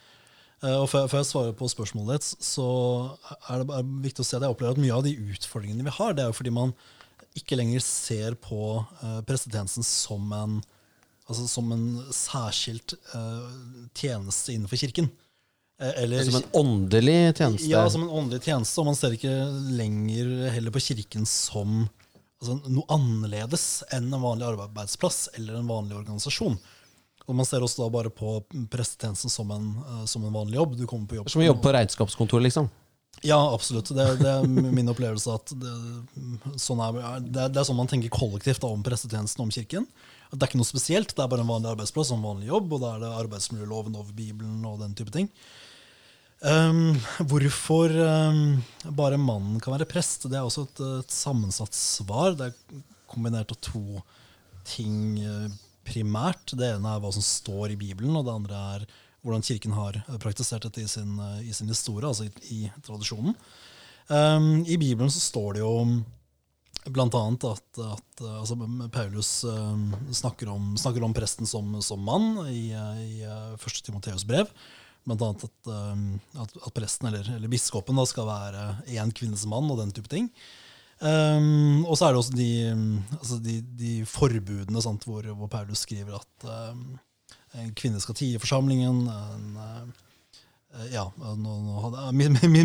[0.64, 2.68] Eh, og før, jeg svarer på spørsmålet ditt, så
[3.50, 5.96] er det bare viktig å si at jeg opplever at mye av de utfordringene vi
[5.98, 6.72] har, det er jo fordi man
[7.36, 10.56] ikke lenger ser på uh, prestetjenesten som en,
[11.28, 13.48] altså som en særskilt eh,
[13.98, 15.10] tjeneste innenfor kirken.
[15.82, 17.68] Eh, eller, Som en åndelig tjeneste.
[17.68, 19.34] ja, som en åndelig tjeneste, og man ser ikke
[19.76, 21.82] lenger heller på kirken som
[22.40, 26.56] altså, noe annerledes enn en vanlig arbeidsplass eller en vanlig organisasjon.
[27.26, 28.38] Og Man ser også da bare på
[28.70, 30.76] prestetjenesten som en, eh, som en vanlig jobb.
[30.78, 31.30] Du kommer på jobb.
[31.32, 32.70] Som å jobbe på regnskapskontor, liksom.
[33.24, 33.90] Ja, absolutt.
[33.96, 34.46] Det, det er
[34.78, 35.74] min opplevelse at det,
[36.60, 39.88] sånn er, det, det er sånn man tenker kollektivt da, om prestetjenesten om kirken.
[40.30, 42.72] Det er ikke noe spesielt, det er bare en vanlig arbeidsplass og en vanlig jobb,
[42.74, 45.30] og da er det arbeidsmiljøloven over Bibelen og den type ting.
[46.42, 46.98] Um,
[47.30, 48.40] hvorfor um,
[48.98, 52.34] bare mannen kan være prest, det er også et, et sammensatt svar.
[52.36, 54.02] Det er kombinert av to
[54.66, 55.46] ting eh,
[55.86, 56.54] primært.
[56.58, 58.86] Det ene er hva som står i Bibelen, og det andre er
[59.26, 62.60] hvordan kirken har eh, praktisert dette i sin, eh, i sin historie, altså i, i
[62.86, 63.34] tradisjonen.
[64.06, 65.72] Um, I Bibelen så står det jo
[66.94, 68.58] blant annet at, at eh, altså,
[68.94, 72.68] Paulus um, snakker, om, snakker om presten som, som mann i,
[73.02, 73.16] i
[73.58, 74.52] første Timoteus brev.
[75.06, 76.06] Blant annet at, um,
[76.38, 80.10] at, at presten eller, eller biskopen da skal være én kvinnes mann og den type
[80.12, 80.30] ting.
[80.96, 82.52] Um, og så er det også de,
[83.18, 86.94] altså de, de forbudene sant, hvor, hvor Paulus skriver at um,
[87.56, 89.02] en kvinne skal tie i forsamlingen.
[89.12, 90.06] En, uh,
[90.92, 92.14] ja, nå, nå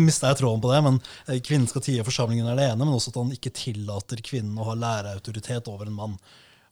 [0.04, 2.84] mista jeg tråden på det, men eh, kvinnen skal tie i forsamlingen er det ene,
[2.84, 6.18] men også at han ikke tillater kvinnen å ha læreautoritet over en mann.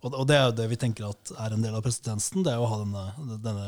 [0.00, 2.52] Og, og det er jo det vi tenker at er en del av presidensen, det
[2.52, 3.66] er å ha denne, denne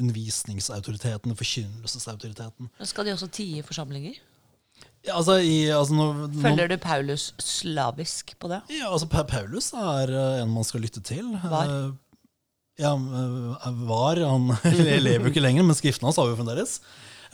[0.00, 2.70] undervisningsautoriteten, forkynnelsesautoriteten.
[2.88, 4.20] Skal de også tie i forsamlinger?
[5.04, 8.62] Ja, altså, i, altså når, Følger du Paulus slavisk på det?
[8.72, 11.28] Ja, altså Paulus er uh, en man skal lytte til.
[11.42, 11.68] Var?
[11.68, 12.30] Uh,
[12.80, 14.22] ja, uh, var.
[14.24, 14.48] Han
[15.06, 16.78] lever jo ikke lenger, men skriftene hans har vi fremdeles.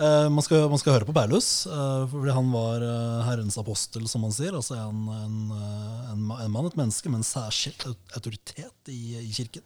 [0.01, 1.67] Man skal, man, skal, høre på Paulus,
[2.09, 2.81] fordi han var
[3.27, 4.55] Herrens apostel, som man sier.
[4.57, 7.85] Altså en, en, en, en mann, et menneske, med en særskilt
[8.17, 9.61] autoritet i, i kirken.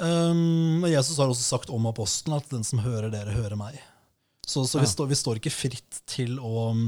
[0.00, 3.76] Um, Jesus har også sagt om apostelen at den som hører dere, hører meg.
[4.46, 6.84] Så, så vi, står, vi, står, ikke fritt til å um,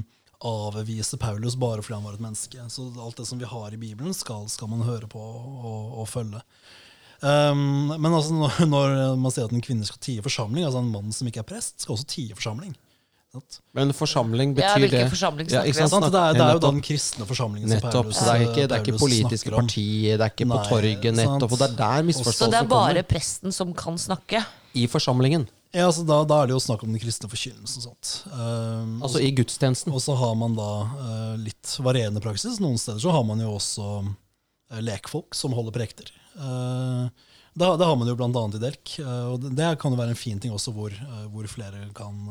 [0.47, 2.67] avvise Paulus bare fordi han var et menneske.
[2.71, 6.07] Så alt det som vi har i Bibelen, skal, skal man høre på og, og
[6.07, 6.43] følge.
[7.19, 10.93] Um, men altså når, når, man sier at en kvinne skal tie forsamling, altså en
[10.93, 12.77] mann som ikke er prest, skal også tie forsamling.
[13.77, 17.69] Men forsamling betyr ja, det forsamling ja, det, er, det, er, jo den kristne forsamlingen.
[17.75, 21.11] Nettopp, så det er ikke, det er ikke politiske partier, det er ikke på torget,
[21.19, 21.53] nettopp.
[21.53, 22.55] Og det er der misforståelsen kommer.
[22.55, 23.09] Så det er bare kommer.
[23.11, 24.41] presten som kan snakke?
[24.79, 25.45] I forsamlingen.
[25.79, 27.93] Ja, altså da, da, er det jo snakk om den kristne forkynnelsen.
[28.33, 29.93] Um, altså i gudstjenesten?
[29.95, 32.59] Og så har man da uh, litt varierende praksis.
[32.63, 36.11] Noen steder så har man jo også uh, lekfolk som holder prekter.
[36.35, 37.07] Uh,
[37.55, 38.43] det, det, har man jo bl.a.
[38.59, 38.97] i Delk.
[39.31, 40.95] Og det, det, kan jo være en fin ting også hvor,
[41.31, 42.27] hvor flere kan,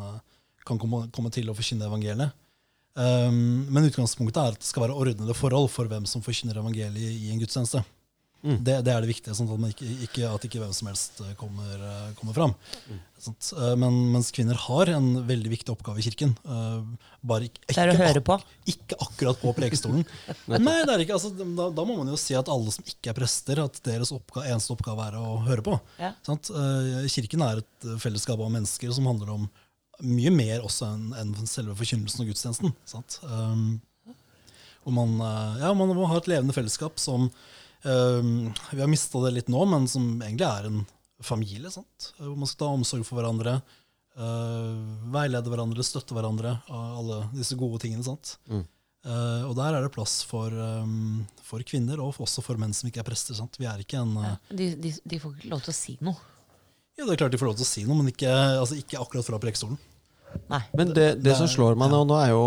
[0.67, 2.35] kan komme, komme, til å forkynne evangeliet.
[2.97, 7.15] Um, men utgangspunktet er at det skal være ordnede forhold for hvem som forkynner evangeliet
[7.15, 7.83] i en gudstjeneste.
[8.43, 8.63] Mm.
[8.63, 11.33] Det, det, er det viktige, sånn at, ikke, ikke, at ikke hvem som helst eh,
[11.39, 12.53] kommer, eh, kommer fram.
[12.85, 12.99] Mm.
[13.25, 16.35] Sånt, eh, men, mens kvinner har en veldig viktig oppgave i kirken.
[17.27, 18.37] Bare ikke, det er å høre på?
[18.69, 20.05] Ikke akkurat på prekestolen.
[20.53, 23.11] Nei, det er ikke, altså, da, da, må man jo si at alle som ikke
[23.11, 25.79] er prester, at deres oppgave, eneste oppgave er å høre på.
[25.97, 26.13] Ja.
[27.17, 29.49] Kirken er et fellesskap av mennesker som handler om
[30.05, 32.73] mye mer også enn en selve forkynnelsen og gudstjenesten.
[33.25, 33.79] Um,
[34.85, 35.15] og man,
[35.57, 37.31] ja, man må ha et levende fellesskap som
[37.87, 40.81] Um, vi har mista det litt nå, men som egentlig er en
[41.23, 41.71] familie.
[41.71, 42.11] Sant?
[42.19, 43.57] Hvor man skal ta omsorg for hverandre,
[44.19, 44.73] uh,
[45.13, 46.57] veilede hverandre, støtte hverandre.
[46.69, 48.05] Alle disse gode tingene.
[48.05, 48.35] Sant?
[48.51, 48.65] Mm.
[49.07, 52.89] Uh, og der er det plass for, um, for, kvinner, og også for menn som
[52.89, 53.37] ikke er prester.
[53.37, 53.55] Sant?
[53.61, 56.33] Vi er ikke en uh, de, de, de, får ikke lov til å si noe?
[56.97, 58.99] Ja, det er klart de får lov til å si noe, men ikke, altså, ikke
[58.99, 59.77] akkurat fra prekestolen.
[60.49, 62.41] Men det, det, det, som slår meg nå, nå er jo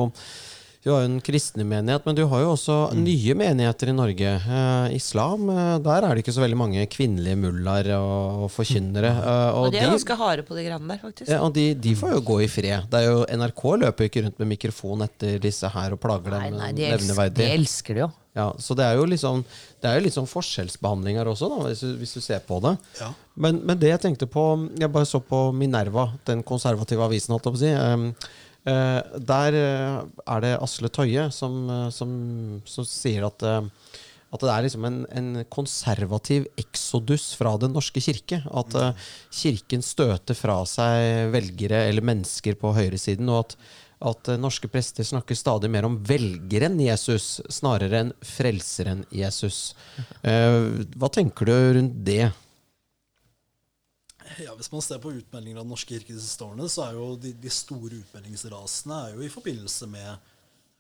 [0.81, 3.01] du har jo en kristne menighet, men du har jo også mm.
[3.05, 4.31] nye menigheter i Norge.
[4.41, 9.11] Eh, islam, eh, der er det ikke så veldig mange kvinnelige mullaer og, og forkynnere.
[9.13, 9.21] Mm.
[9.21, 11.29] Eh, og, og, de er ganske harde på de greiene der, faktisk.
[11.29, 12.89] Ja, og de, de, får jo gå i fred.
[12.89, 16.49] Det er jo, NRK løper ikke rundt med mikrofon etter disse her og plager dem
[16.49, 17.45] nei, nei, de nevneverdig.
[17.45, 18.11] De elsker det jo.
[18.41, 19.41] Ja, så det er jo liksom
[19.83, 22.61] Det er jo litt sånn forskjellsbehandling her også, da, hvis, du, hvis du ser på
[22.63, 22.77] det.
[23.01, 23.09] Ja.
[23.35, 24.45] Men, men, det jeg tenkte på
[24.79, 27.75] Jeg bare så på Minerva, den konservative avisen, holdt jeg på å si.
[27.75, 32.11] Um, der uh, er det Asle Tøye som, uh, som,
[32.69, 38.43] som sier at, at, det er liksom en, en, konservativ eksodus fra Den norske kirke.
[38.47, 38.77] At
[39.33, 43.33] kirken støter fra seg velgere eller mennesker på høyresiden.
[43.33, 43.57] Og at,
[44.13, 49.73] at norske prester snakker stadig mer om velgeren Jesus snarere enn frelseren Jesus.
[50.23, 52.31] hva tenker du rundt det?
[54.45, 56.99] Ja, Hvis man ser på utmeldinger av Den norske kirke de siste årene, så er
[56.99, 60.11] jo de, de store utmeldingsrasene er jo i forbindelse med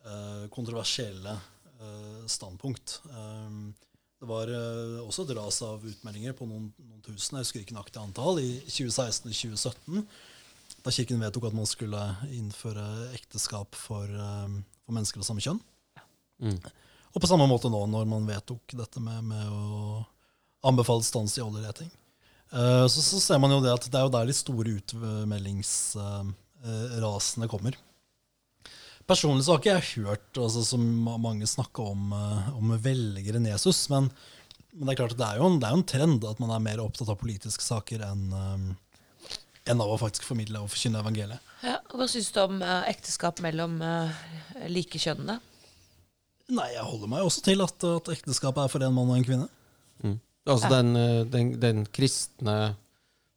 [0.07, 3.01] uh, kontroversielle uh, standpunkt.
[3.11, 3.72] Um,
[4.20, 7.76] det var uh, også et ras av utmeldinger på noen, noen tusen, jeg husker ikke
[7.78, 10.05] nøyaktig antall, i 2016 og 2017.
[10.80, 12.84] Da Kirken vedtok at man skulle innføre
[13.18, 15.59] ekteskap for, for mennesker av samme kjønn.
[16.40, 16.57] Mm.
[17.11, 19.98] Og på samme måte nå, når man vedtok dette med, med å
[20.70, 21.90] anbefale stans i oljeleting.
[22.51, 27.48] Eh, så, så, ser man jo det at det er jo der de store utmeldingsrasene
[27.51, 27.74] kommer.
[29.11, 33.88] Personlig så har ikke jeg hørt altså, så mange snakke om, eh, om velgere Jesus.
[33.92, 34.05] Men,
[34.72, 36.40] men, det er klart at det er, jo en, det er jo en trend at
[36.42, 38.76] man er mer opptatt av politiske saker enn um,
[39.68, 41.40] enn av å faktisk formidle og forkynne evangeliet.
[41.62, 44.09] Ja, hva syns du om uh, ekteskap mellom uh,
[44.72, 45.36] likekjønnede?
[46.51, 49.26] Nei, Jeg holder meg også til at, at ekteskapet er for en mann og en
[49.26, 49.48] kvinne.
[50.03, 50.18] Mm.
[50.51, 52.59] Altså den, eh, den, den, kristne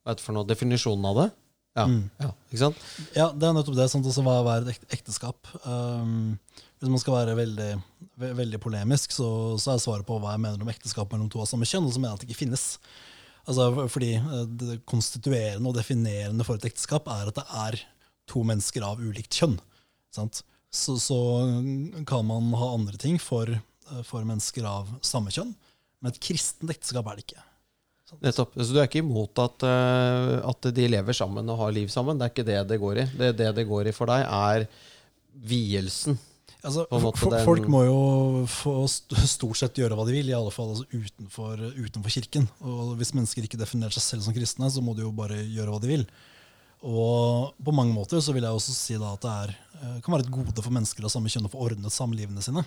[0.03, 0.47] Hva er for noe?
[0.49, 1.29] Definisjonen av det?
[1.73, 2.01] Ja, mm.
[2.21, 2.83] ja, ikke sant?
[3.15, 3.87] Ja, det er nettopp det.
[3.89, 4.07] Sant?
[4.09, 5.49] Også hva er et ekteskap?
[5.65, 6.35] Um,
[6.77, 7.69] hvis man skal være veldig,
[8.21, 11.49] veldig polemisk, så, så, er svaret på hva jeg mener om ekteskap mellom to av
[11.49, 12.67] samme kjønn, og så mener jeg at det ikke finnes.
[13.47, 17.79] Altså, fordi eh, Det konstituerende og definerende for et ekteskap er at det er
[18.29, 19.57] to mennesker av ulikt kjønn.
[20.13, 20.43] Sant?
[20.73, 21.19] så, så
[22.07, 25.53] kan man ha andre ting for, eh, for mennesker av samme kjønn.
[26.03, 27.43] Men et kristent ekteskap er det ikke.
[28.21, 28.57] Nettopp.
[28.59, 32.19] Så du er ikke imot at, eh, at de lever sammen og har liv sammen?
[32.19, 33.07] Det er ikke det det går i?
[33.17, 34.67] Det, det det går i for deg, er
[35.33, 36.19] vielsen.
[36.63, 37.95] Altså, måte Folk må jo
[38.47, 42.45] få stort sett gjøre hva de vil, i alle fall altså utenfor, utenfor kirken.
[42.63, 45.73] Og hvis mennesker ikke definerer seg selv som kristne, så må de jo bare gjøre
[45.73, 46.05] hva de vil.
[46.87, 50.15] Og på mange måter så vil jeg også si da at det er, eh, kan
[50.15, 52.63] være et gode for mennesker av samme kjønn å få ordnet samlivene sine.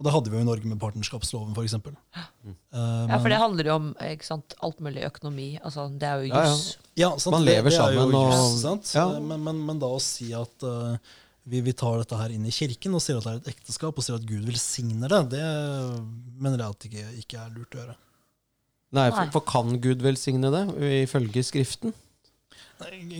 [0.00, 1.74] Og det hadde vi jo i Norge med partnerskapsloven, f.eks.
[2.72, 5.48] Ja, for det handler jo om ikke sant, alt mulig økonomi.
[5.60, 6.54] Altså, det er jo Ja, ja.
[7.02, 7.34] Ja, sant?
[7.36, 8.32] Man lever det er jo sammen og-
[8.96, 9.04] Ja.
[9.20, 10.96] Men, men, men da å si at uh,
[11.44, 13.92] vi, vi tar dette her inn i kirken og sier at det er et ekteskap,
[14.00, 15.44] og sier at Gud velsigner det, det
[16.40, 17.96] mener jeg at det ikke, ikke er lurt å gjøre.
[18.96, 20.64] Nei, for, for kan Gud velsigne det,
[21.04, 21.92] ifølge Skriften?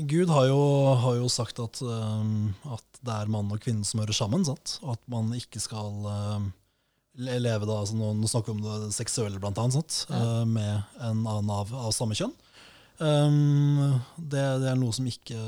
[0.09, 0.61] Gud har jo,
[1.03, 4.79] har jo sagt at, um, at det er mann og kvinne som hører sammen, sant?
[4.81, 6.49] og at man ikke skal um,
[7.19, 10.05] leve da, altså nå, snakker vi om det seksuelle blant annet, sant?
[10.11, 10.45] Ja.
[10.47, 12.35] med en annen av, av samme kjønn.
[13.01, 15.41] Um, det, det er noe som ikke,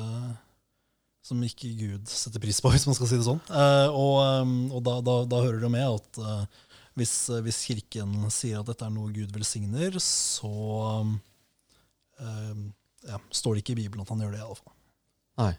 [1.22, 3.42] som ikke Gud setter pris på, hvis man skal si det sånn.
[3.52, 6.62] Uh, og um, og da, da, da hører det med at uh,
[6.98, 10.52] hvis, hvis kirken sier at dette er noe Gud velsigner, så
[11.02, 11.18] um,
[12.20, 12.64] um,
[13.08, 14.74] ja, står det ikke i Bibelen at han gjør det, i alle fall.
[15.42, 15.52] Nei.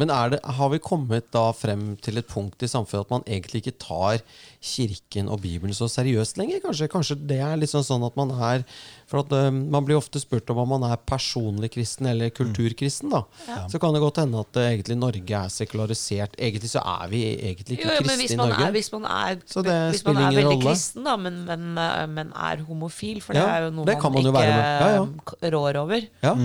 [0.00, 3.60] Men det, har vi kommet da frem til et punkt i samfunnet at man egentlig
[3.60, 4.22] ikke tar
[4.64, 6.62] Kirken og Bibelen så seriøst lenger?
[6.64, 8.64] Kanskje, kanskje det er liksom sånn at man er
[9.10, 13.12] For at um, Man blir ofte spurt om om man er personlig kristen eller kulturkristen.
[13.12, 13.22] da.
[13.68, 16.40] Så kan det godt hende at uh, egentlig Norge er sekularisert.
[16.40, 18.64] Egentlig så er vi egentlig ikke Jo, jo, kristne i Norge.
[18.64, 20.68] er, hvis man er, Så det hvis man er veldig rolle.
[20.72, 24.22] kristen, da, men, men, eh, men er homofil, for det er jo noe man man,
[24.24, 24.44] jo ikke.
[24.48, 25.08] Ja, ja.
[25.42, 26.36] eh, rår over, Ja,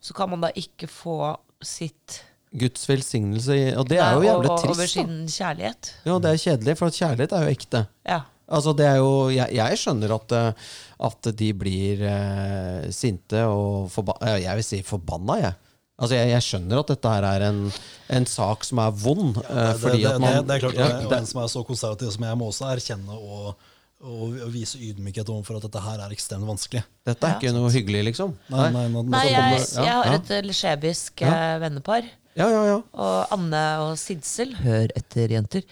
[0.00, 2.20] så kan man da ikke få sitt
[2.58, 3.56] Guds velsignelse.
[3.78, 4.80] Og det er jo jævlig over trist.
[4.80, 4.86] da.
[4.90, 5.94] sin kjærlighet.
[6.06, 7.82] Ja, det er kjedelig, for kjærlighet er jo ekte.
[8.08, 8.20] Ja.
[8.50, 10.70] Altså, det er jo, jeg, jeg skjønner at, eh,
[11.06, 15.54] at de blir eh, sinte og forba eh, Jeg vil si forbanna, jeg.
[16.00, 17.60] Altså, jeg, jeg skjønner at dette her er en,
[18.16, 19.36] en sak som er vond.
[19.44, 21.52] Ja, Det, fordi det, at man, det, det er klart, ja, og En som er
[21.52, 23.68] så konservativ som jeg, må også erkjenne og,
[24.00, 26.82] og, og vise ydmykhet overfor at dette her er ekstremt vanskelig.
[27.06, 28.32] Dette er ikke noe hyggelig, liksom.
[28.52, 32.08] Nei, nei, nå- Nei, så jeg, jeg har et eh, lesjebisk eh, vennepar.
[32.38, 32.76] Ja, ja, ja.
[32.94, 35.64] Og Anne og Sidsel Hør etter, jenter.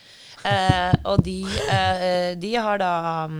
[0.44, 1.36] Eh, og de,
[1.70, 2.90] eh, de har da
[3.30, 3.38] mm,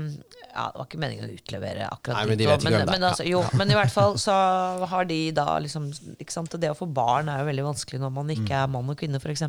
[0.55, 2.86] Ja, det var ikke meningen å utlevere akkurat Nei, men de vet ikke men, hvem
[2.86, 2.93] det er.
[2.95, 4.34] men, altså, jo, men i hvert fall så
[4.91, 6.57] har de da liksom ikke sant?
[6.62, 8.57] Det å få barn er jo veldig vanskelig når man ikke Mm.
[8.62, 9.45] er mann og kvinne, f.eks.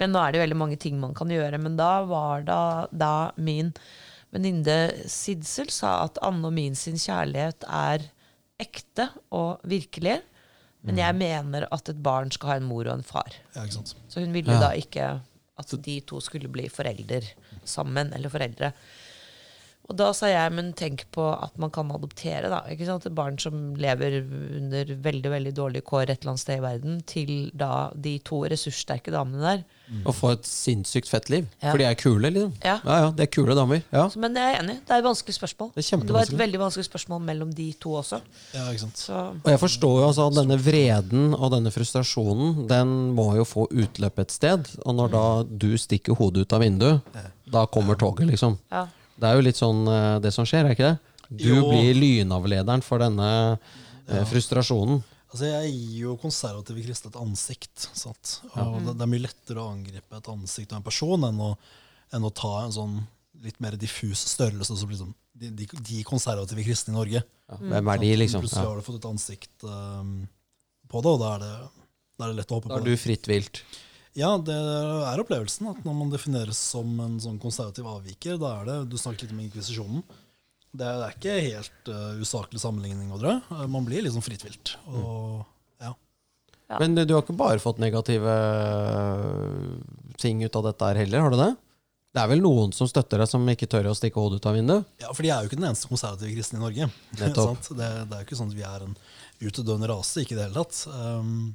[0.00, 1.60] Men nå er det veldig mange ting man kan gjøre.
[1.60, 2.60] Men da var da,
[2.92, 3.72] da min
[4.32, 8.04] venninne Sidsel sa at Anne og min sin kjærlighet er
[8.60, 10.20] ekte og virkelig.
[10.86, 13.34] Men jeg mener at et barn skal ha en mor og en far.
[13.56, 13.66] Ja?
[14.08, 14.60] Så hun ville Ja.
[14.60, 15.20] da ikke
[15.60, 17.26] at de to skulle bli forelder
[17.64, 18.72] sammen, eller foreldre.
[19.90, 22.60] Og da sa jeg, men tenk på at man kan adoptere, da.
[22.70, 23.08] Ikke sant?
[23.08, 27.00] Et barn som lever under veldig veldig dårlige kår et eller annet sted i verden,
[27.10, 29.64] til da de to ressurssterke damene der.
[30.04, 31.48] Og få et sinnssykt fett liv.
[31.58, 31.72] Ja.
[31.72, 32.52] For de er kule, liksom.
[32.62, 32.76] Ja.
[32.84, 33.82] ja, ja de er kule damer.
[33.90, 34.04] Ja.
[34.12, 35.72] Så, men jeg er enig, det er et vanskelig spørsmål.
[35.74, 38.20] Det er det var et veldig vanskelig spørsmål mellom de to også.
[38.54, 39.02] Ja, ikke sant?
[39.02, 43.48] Så Og jeg forstår jo altså at denne vreden og denne frustrasjonen, den må jo
[43.48, 44.70] få utløp et sted.
[44.84, 47.20] Og når da du stikker hodet ut av vinduet,
[47.50, 48.54] da kommer toget, liksom.
[48.70, 48.86] ja.
[49.20, 50.98] Det er jo litt sånn eh, det som skjer, er ikke det?
[51.30, 51.62] Du Jo.
[51.68, 54.24] blir lynavlederen for denne ja.
[54.26, 55.02] frustrasjonen.
[55.30, 57.84] Altså, jeg gir jo konservative kristne et ansikt.
[57.94, 58.40] Sant?
[58.58, 61.52] Og det, det er mye lettere å angripe et ansikt av en person enn å,
[62.16, 62.96] enn å ta en sånn
[63.44, 67.22] litt mer diffus størrelse som liksom de, de, de konservative kristne i Norge.
[67.22, 68.42] Ja, hvem er de, liksom?
[68.44, 70.10] Plutselig har du fått et ansikt um,
[70.90, 71.52] på det, og da er det,
[72.18, 72.96] da er det lett å hoppe Da er det.
[72.98, 73.62] du fritt vilt.
[74.18, 75.68] Ja, det er opplevelsen.
[75.70, 79.36] at Når man defineres som en sånn konservativ avviker, da er det Du snakket litt
[79.36, 80.02] om inkvisisjonen.
[80.70, 83.38] Det er, det er ikke helt uh, usaklig sammenligning å dra.
[83.50, 84.76] Uh, Man blir liksom fritvilt.
[84.90, 85.40] Og,
[85.82, 85.94] ja.
[86.70, 86.78] Ja.
[86.78, 88.34] Men du, du har ikke bare fått negative
[90.20, 91.50] ting ut av dette her heller, har du det?
[92.10, 94.56] Det er vel noen som støtter deg, som ikke tør å stikke hodet ut av
[94.58, 94.86] vinduet?
[94.98, 96.88] ja, For de er jo ikke den eneste konservative kristne i Norge.
[97.18, 97.28] Det,
[97.78, 98.96] det er jo ikke sånn at vi er en
[99.46, 100.24] utdøende rase.
[100.24, 100.80] Ikke i det hele tatt.
[100.90, 101.52] Um,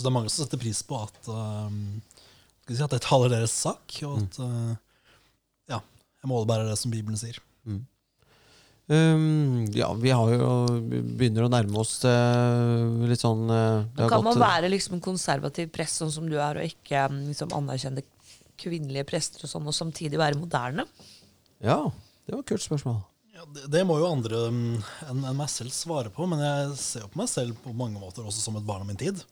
[0.00, 1.68] så det er mange som setter pris på at uh,
[2.64, 4.72] skal si at jeg taler deres sak, og at uh,
[5.68, 5.80] ja,
[6.22, 7.36] jeg målebærer det som Bibelen sier.
[8.90, 10.46] Um, ja, vi har jo
[10.88, 15.04] begynner å nærme oss uh, litt sånn eh, det har Kan man være liksom en
[15.04, 18.02] konservativ prest, sånn som du er, og ikke um, liksom, anerkjenne
[18.58, 20.88] kvinnelige prester og sånn, og samtidig være moderne?
[21.62, 21.84] Ja,
[22.26, 22.98] det var et kult spørsmål.
[23.36, 26.74] Ja, det, det må jo andre mm, enn enn meg selv svare på, men jeg
[26.82, 29.22] ser jo på meg selv på mange måter også som et barn av min tid.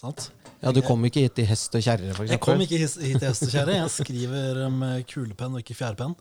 [0.00, 0.26] Sant?
[0.62, 2.30] Ja, Du kom ikke hit i hest og kjerre, f.eks.?
[2.34, 3.78] Jeg kom ikke hit til kjerre.
[3.78, 6.14] Jeg skriver med kulepenn og ikke fjærpenn.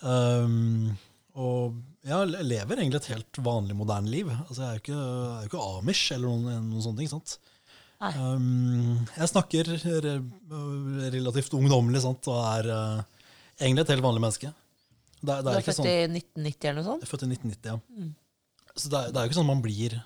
[0.00, 0.94] Um,
[1.36, 1.76] og
[2.08, 4.30] jeg lever egentlig et helt vanlig, moderne liv.
[4.48, 7.10] Altså, jeg er jo ikke, jeg er jo ikke amish eller noen, noen sånne ting.
[7.12, 7.36] sant?
[8.00, 10.14] Um, jeg snakker re
[11.12, 12.24] relativt ungdommelig sant?
[12.32, 13.02] og er uh,
[13.60, 14.54] egentlig et helt vanlig menneske.
[15.20, 17.04] Det, er- Du er ikke født sånn, i 1990 eller noe sånt?
[17.04, 18.08] jeg er født i 1990, ja.
[18.80, 19.98] Så det er, det er jo ikke sånn man blir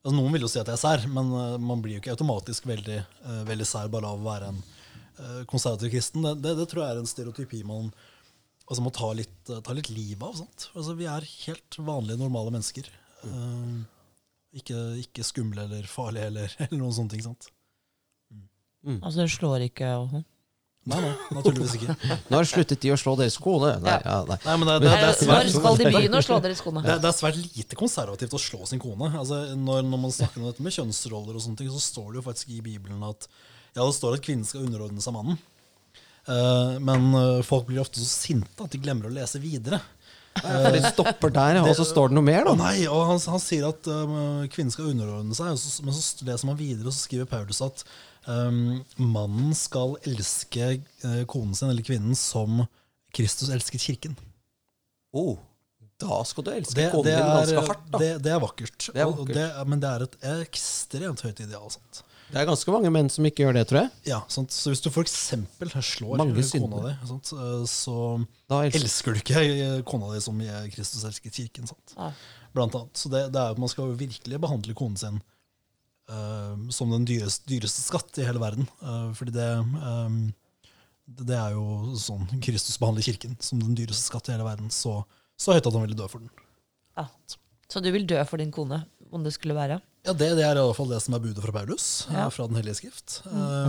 [0.00, 2.14] altså Noen vil jo si at jeg er sær, men uh, man blir jo ikke
[2.14, 6.24] automatisk veldig, uh, veldig sær bare av å være en uh, konservativ kristen.
[6.24, 7.92] Det, det, det tror jeg er en stereotypi man
[8.70, 10.40] altså, må ta litt, ta litt livet av.
[10.72, 12.88] Altså, vi er helt vanlige, normale mennesker.
[13.26, 13.80] Uh,
[14.56, 17.26] ikke, ikke skumle eller farlige eller, eller noen sånne ting.
[17.26, 17.50] Sant?
[19.04, 20.29] Altså, du slår ikke og sånn?
[20.90, 21.94] Nei, nei, naturligvis ikke.
[22.32, 23.76] Når sluttet de å slå deres kone?
[23.84, 24.38] Nei, ja, nei.
[24.46, 26.82] Nei, men det, det, det, er Når skal de begynne å slå dere i skoene?
[26.86, 29.12] Det, det er svært lite konservativt å slå sin kone.
[29.20, 32.20] Altså, når, når man snakker om dette med kjønnsroller, og sånne ting, så står det
[32.20, 33.28] jo faktisk i Bibelen at
[33.76, 35.38] ja, det står at kvinnen skal underordne seg mannen.
[36.28, 39.80] Uh, men eh, folk blir ofte så sinte at de glemmer å lese videre.
[40.40, 42.54] Uh, de stopper der, og så står det noe mer, da.
[42.60, 46.28] nei, og han, han sier at uh, kvinnen skal underordne seg, og så, men så
[46.28, 47.82] leser man videre, og så skriver Paulus at
[48.28, 48.50] eh,
[49.00, 52.64] mannen skal elske eh, konen sin eller kvinnen som
[53.16, 54.16] Kristus elsket kirken.
[55.12, 55.38] Oh,
[56.00, 57.98] da skal du elske Det, konen det, din er, ganske hardt, da.
[58.00, 58.86] det, det er vakkert.
[58.94, 59.34] Det er Og vakkert.
[59.36, 60.14] det, men det er et
[60.46, 61.66] ekstremt høyt ideal.
[61.74, 62.04] Sant?
[62.30, 63.90] Det er ganske mange menn som ikke gjør det, tror jeg.
[64.12, 64.54] Ja, sant?
[64.54, 65.16] Så hvis du f.eks.
[65.90, 67.32] slår Mange kona di, sant?
[67.34, 67.96] eh, så
[68.48, 70.38] Da elsker elsker du ikke eh, kona di som
[70.70, 71.66] Kristus elsket kirken.
[71.66, 71.96] Sant?
[72.54, 72.94] Blant annet.
[73.02, 75.29] Så det, det er, Man skal virkelig behandle konen sin eh,
[76.74, 78.68] som den dyreste, dyreste skatt i hele verden.
[78.82, 80.08] Eh, fordi det, eh,
[81.10, 84.70] det det er jo sånn Kristus behandler kirken som den dyreste skatt i hele verden.
[84.70, 85.00] Så,
[85.38, 86.30] så høyt at han ville dø for den.
[86.98, 87.06] Ja.
[87.70, 89.80] Så du vil dø for din kone, om det skulle være?
[90.06, 92.28] Ja, det, det er i alle fall det som er budet fra Paulus, eh, Ja.
[92.32, 93.20] fra Den hellige skrift.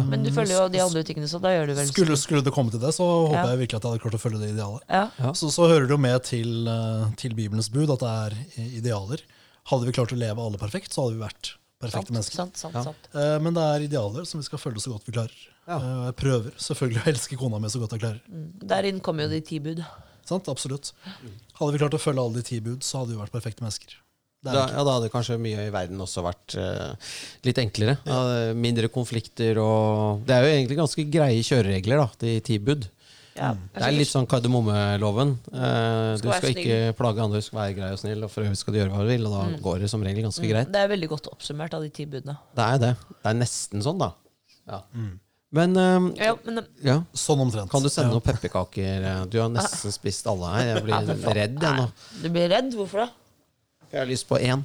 [0.07, 2.53] Men du følger jo de andre tingene, så da gjør du vel Skulle, skulle det
[2.55, 3.45] komme til det, så håper Ja.
[3.51, 4.83] jeg virkelig at jeg hadde klart å følge det idealet.
[4.89, 5.03] Ja.
[5.19, 5.33] Ja.
[5.33, 8.37] Så, så hører det jo med til, eh, til Bibelens bud at det er
[8.79, 9.21] idealer.
[9.69, 11.51] Hadde vi klart å leve alle perfekt, så hadde vi vært
[11.81, 12.35] perfekte Sant, mennesker.
[12.39, 12.83] sant, sant, Ja.
[12.89, 13.09] sant.
[13.13, 15.35] Eh, Men det er idealer som vi skal følge så godt vi klarer.
[15.67, 15.77] Ja.
[15.77, 18.21] Eh, Jeg prøver selvfølgelig å elske kona mi så godt jeg klarer.
[18.31, 18.67] Mm.
[18.67, 19.83] Der inn kommer jo de ti bud.
[20.25, 20.47] Sant?
[20.47, 20.93] Absolutt.
[21.59, 23.97] Hadde vi klart å følge alle de ti bud, så hadde vi vært perfekte mennesker.
[24.43, 26.95] Er Da, ja, da hadde kanskje mye i verden også vært uh,
[27.45, 27.97] litt enklere.
[28.09, 32.87] Ja, mindre konflikter og Det er jo egentlig ganske greie kjøreregler, da, de ti bud.
[33.37, 33.53] Ja.
[33.55, 35.29] Det er litt sånn kardemommeloven.
[35.53, 38.59] Eh, du Skal ikke plage andre, du skal være grei og snill, og for øvrig
[38.59, 40.71] skal du gjøre hva du vil, og da går det som regel ganske greit.
[40.73, 42.35] Det er veldig godt oppsummert av de ti budene.
[42.57, 42.93] Det er det.
[43.21, 44.11] Det er nesten sånn, da.
[44.67, 44.81] Ja.
[45.51, 46.97] Men um, Ja, men ja.
[47.17, 47.71] Sånn omtrent.
[47.71, 48.17] Kan du sende Ja.
[48.19, 49.07] noen pepperkaker?
[49.31, 50.75] Du har nesten spist alle her.
[50.75, 51.87] Jeg blir redd, jeg nå.
[52.21, 52.69] du blir redd?
[52.75, 53.09] Hvorfor da?
[53.91, 54.63] Jeg har lyst på én.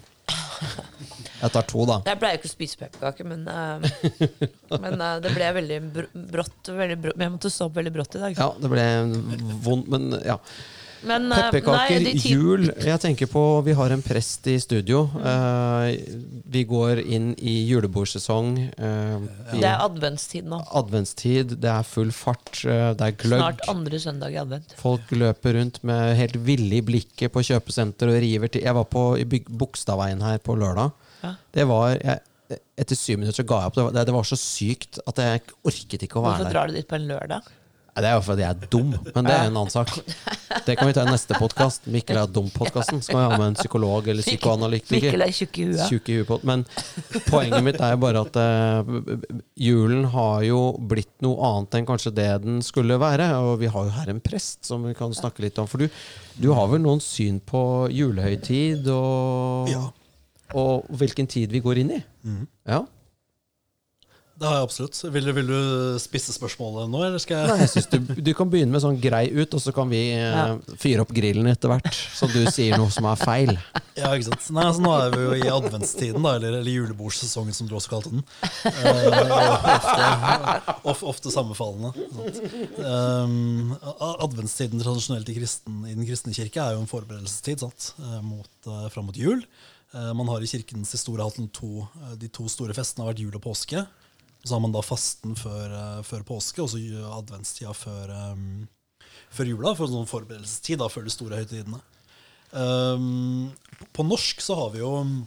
[1.47, 1.99] Jeg tar to, da.
[2.11, 6.73] Jeg pleier ikke å spise pepperkaker, men, uh, men uh, det ble veldig br brått.
[6.75, 8.41] Veldig brå jeg måtte stå opp veldig brått i dag.
[8.41, 8.89] Ja, det ble
[9.67, 10.41] vondt, men ja.
[11.07, 15.03] Men, uh, Pepperkaker, nei, jul Jeg tenker på Vi har en prest i studio.
[15.21, 15.91] Eh,
[16.51, 18.49] vi går inn i julebordsesong.
[18.57, 20.59] vi- Det er adventstid nå.
[20.81, 23.39] adventstid, det er full fart, det er gløgg.
[23.39, 24.75] Snart andre søndag i advent.
[24.81, 28.65] Folk løper rundt med helt ville i blikket på kjøpesenter og river til.
[28.65, 30.91] Jeg var på i Bogstadveien her på lørdag.
[31.23, 31.35] Ja.
[31.57, 32.19] Det var jeg,
[32.79, 33.75] Etter syv minutter så ga jeg opp.
[33.75, 36.53] Det var, det, det var så sykt at jeg orket ikke å være Hvorfor der.
[36.55, 37.55] drar du dit på en lørdag?
[37.97, 39.89] Det er jo fordi jeg er dum, men det er en annen sak.
[40.67, 41.87] Det kan vi ta i neste podkast.
[41.89, 43.01] Mikkel er dum-podkasten.
[43.01, 44.99] Skal vi ha med en psykolog eller psykoanalytiker.
[45.07, 45.81] Mikkel er tjukk i huet.
[45.89, 46.67] Tjukk i huet på Men
[47.31, 48.93] poenget mitt er jo bare at uh,
[49.65, 50.61] julen har jo
[50.93, 53.31] blitt noe annet enn kanskje det den skulle være.
[53.49, 55.65] Og vi har jo her en prest som vi kan snakke litt om.
[55.71, 55.89] For du,
[56.37, 57.65] du har vel noen syn på
[57.97, 59.87] julehøytid og, Ja.
[60.55, 62.03] Og hvilken tid vi går inn i?
[62.69, 62.85] Ja.
[64.37, 64.99] Det har jeg absolutt.
[65.15, 65.61] Vil, du- vil du
[65.99, 68.99] spisse spørsmålet nå, eller skal jeg Nei, jeg synes du, du kan begynne med sånn
[69.01, 70.59] grei ut, og så kan vi eh, Ja.
[70.77, 71.89] fyre opp grillen etter hvert.
[71.89, 73.55] Så du sier noe som er feil.
[73.97, 74.51] Ja, ikke sant?
[74.53, 77.95] Nei, altså, nå er vi jo i adventstiden, da, eller, eller julebordsesongen, som du også
[77.95, 78.21] kalte den.
[78.69, 79.23] Eh,
[79.73, 81.95] ofte, of, ofte sammenfallende.
[82.77, 83.73] Um,
[84.21, 87.89] adventstiden tradisjonelt i, kristen, i den kristne kirke er jo en forberedelsestid sant?
[88.05, 89.41] Eh, mot, fram mot jul.
[89.97, 93.25] Eh, man har i kirkens historie hatt to, eh, de to store festene har vært
[93.25, 93.87] jul og påske.
[94.45, 96.79] Så har man da fasten før, eh, før påske, og så
[97.17, 98.13] adventstida før,
[99.31, 101.81] før jula, for sånn forberedelsestid da, før de store høytidene.
[102.53, 103.53] Um,
[103.93, 105.27] på norsk så har vi jo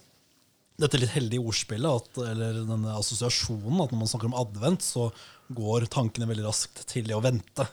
[0.79, 5.11] dette litt heldige ordspillet, at, eller denne assosiasjonen, at når man snakker om advent, så
[5.51, 7.67] går tankene veldig raskt til det å vente.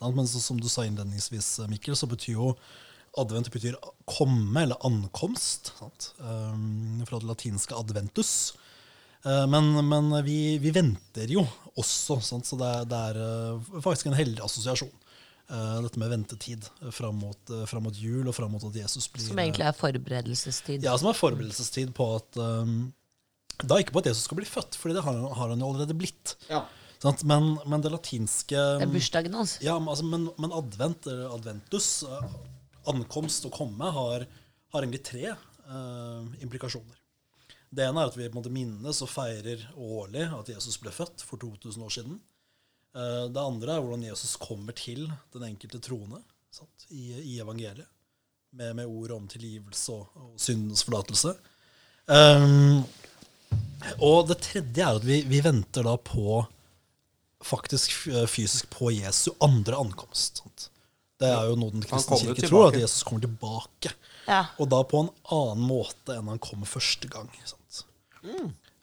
[0.00, 2.54] Men så, som du sa innledningsvis, Mikkel, så betyr jo
[3.18, 3.76] advent betyr
[4.08, 5.72] komme, eller ankomst.
[5.78, 6.12] Sant?
[6.18, 8.52] Um, fra det latinske adventus.
[9.26, 11.44] Uh, men men vi, vi venter jo
[11.76, 12.48] også, sant?
[12.48, 14.92] så det er, det er uh, faktisk en heldig assosiasjon.
[15.50, 19.26] Uh, dette med ventetid fram mot, fram mot jul og fram mot at Jesus blir
[19.26, 20.86] Som egentlig er forberedelsestid.
[20.86, 22.92] Ja, som er forberedelsestid på at um,
[23.58, 25.72] Da ikke på at Jesus skal bli født, for det har han, har han jo
[25.72, 26.36] allerede blitt.
[27.02, 27.24] Sant?
[27.26, 29.56] Men, men det latinske Det er bursdagen hans.
[29.64, 31.90] ja, men, altså, men, men advent, eller adventus,
[32.90, 34.26] ankomst og komme, har,
[34.72, 36.96] har egentlig tre uh, implikasjoner.
[37.70, 40.92] Det ene er at vi på en måte minnes og feirer årlig at Jesus ble
[40.94, 42.18] født for 2000 år siden.
[42.96, 47.88] Uh, det andre er hvordan Jesus kommer til den enkelte troende sant, i, i evangeliet.
[48.50, 51.36] Med, med ord om tilgivelse og, og syndens forlatelse.
[52.10, 52.80] Um,
[54.02, 56.40] og det tredje er at vi, vi venter da på
[57.46, 57.94] faktisk
[58.26, 60.42] fysisk på Jesu andre ankomst.
[60.42, 60.66] Sant?
[61.20, 62.80] Det er jo noe den kristne kommer kirke tror, at.
[62.80, 63.92] Jesus kommer tilbake.
[64.26, 64.44] Ja.
[64.62, 67.28] Og da på en annen måte enn han kom første gang.
[67.44, 67.84] Sant?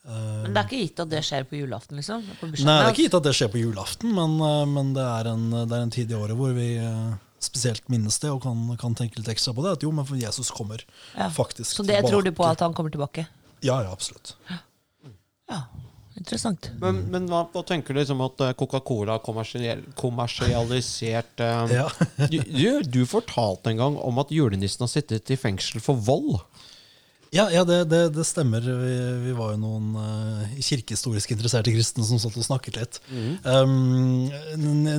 [0.07, 2.21] Men det er ikke gitt at det skjer på julaften, liksom?
[2.39, 5.03] På Nei, det er ikke gitt at det skjer på julaften, men, eh, men det,
[5.03, 8.39] er en, det er en tid i året hvor vi eh, spesielt minnes det og
[8.45, 9.75] kan, kan tenke litt ekstra på det.
[9.77, 10.85] At jo, men for Jesus kommer
[11.17, 11.27] Ja.
[11.33, 13.27] faktisk Så det tror du på at han kommer tilbake?
[13.65, 14.35] Ja, ja, absolutt.
[15.49, 15.65] Ja,
[16.17, 16.71] interessant.
[16.81, 21.87] Men, men hva, hva tenker du liksom at eh, Coca-Cola kommersialisert um, Ja.
[22.31, 26.35] du, du, du fortalte en gang om at julenissen har sittet i fengsel for vold.
[27.35, 28.63] Ja, ja det, det, det stemmer.
[28.63, 28.93] Vi,
[29.25, 32.99] vi var jo noen uh, kirkehistorisk interesserte kristne som satt og snakket litt.
[33.43, 34.29] Um,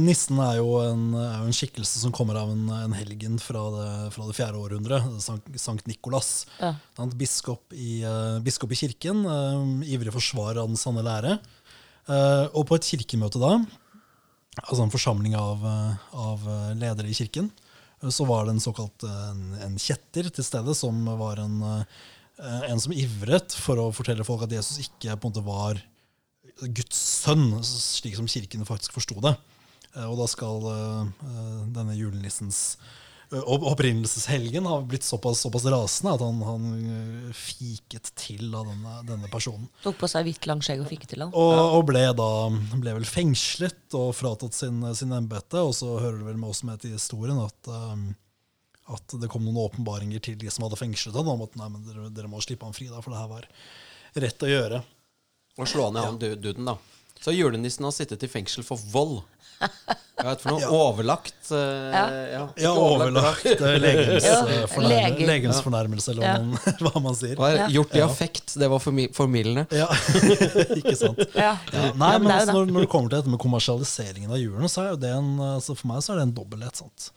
[0.05, 3.63] nissen er jo, en, er jo en skikkelse som kommer av en, en helgen fra
[3.75, 5.09] det, fra det fjerde århundret.
[5.25, 6.33] Sankt, Sankt Nikolas.
[6.61, 6.75] Ja.
[7.19, 9.25] Biskop i, eh, biskop i kirken.
[9.25, 11.39] um, ivrig forsvarer av den sanne lære.
[12.09, 13.55] Uh, og på et kirkemøte da,
[14.65, 15.65] altså en forsamling av,
[16.13, 16.45] av
[16.77, 17.51] ledere i kirken,
[18.15, 21.61] så var det en såkalt en, en kjetter til stede, som var en,
[22.71, 25.81] en som ivret for å fortelle folk at Jesus ikke på en måte var
[26.75, 29.35] Guds sønn, slik som kirken faktisk forsto det.
[29.95, 32.77] Eh, Og da skal eh, eh, denne julenissens
[33.31, 38.97] eh, opprinnelseshelgen ha blitt såpass, såpass rasende at han, han eh, fiket til av denne,
[39.07, 39.69] denne personen.
[39.85, 41.35] Tok på seg hvitt, langt skjegg og fiket til han.
[41.35, 42.31] Og, og ble da
[42.75, 45.63] ble vel fengslet og fratatt sin, sin embete.
[45.63, 48.09] Og så hører det vel med oss med til historien at, um,
[48.95, 51.83] at det kom noen åpenbaringer til de som hadde fengslet ham, om at nei, men
[51.89, 53.49] dere, dere må slippe han fri, da, for det her var
[54.25, 54.83] rett å gjøre.
[55.59, 56.37] Og slå ned han ja.
[56.39, 56.77] duden, da.
[57.19, 59.21] Så julenissen har sittet i fengsel for vold.
[60.19, 61.59] Jeg vet for noe overlagt uh,
[61.95, 62.03] Ja.
[62.31, 65.27] ja, Ja, overlagt legems, Ja, eh, fornærme- lege.
[65.27, 66.33] legemsfornærmelse, eller Ja.
[66.43, 67.35] man, hva man sier.
[67.39, 67.67] Hva er Ja.
[67.75, 68.55] Gjort i affekt.
[68.59, 69.67] Det var formi- formildende.
[69.75, 69.87] Ja,
[70.79, 71.23] ikke sant.
[71.35, 71.57] Ja.
[71.75, 74.85] Ja, nei, men altså, når, når det kommer til dette med kommersialiseringen av julen, så
[74.87, 76.83] er jo det en, altså for meg så er det en dobbelthet.
[76.85, 77.11] Sant?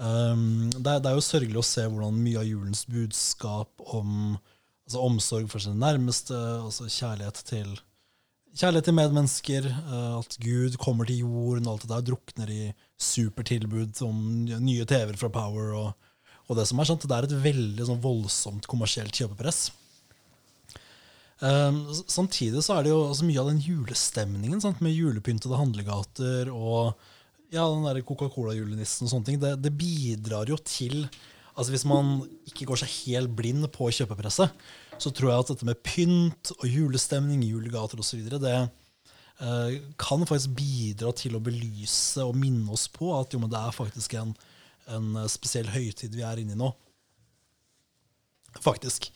[0.00, 4.38] Um, det, er, det er jo sørgelig å se hvordan mye av julens budskap om
[4.88, 7.74] altså omsorg for sine nærmeste, altså kjærlighet til,
[8.56, 12.70] kjærlighet til medmennesker, uh, at Gud kommer til jorden, alt det der drukner i
[13.00, 16.08] supertilbud om nye TV-er fra Power og,
[16.48, 16.88] og det som er.
[16.88, 17.04] Sant?
[17.04, 19.66] Det er et veldig sånn, voldsomt kommersielt kjøpepress.
[21.40, 24.80] Um, samtidig så er det jo altså, mye av den julestemningen sant?
[24.84, 26.96] med julepyntede handlegater og
[27.50, 31.04] ja, den der Coca-Cola-julenissen og sånne ting, det, det bidrar jo til
[31.58, 34.52] altså Hvis man ikke går seg helt blind på kjøpepresset,
[35.02, 40.54] så tror jeg at dette med pynt og julestemning, julegater osv., det eh, kan faktisk
[40.56, 44.32] bidra til å belyse og minne oss på at jo, men det er faktisk en,
[44.94, 46.70] en spesiell høytid vi er inne i nå.
[48.64, 49.10] Faktisk.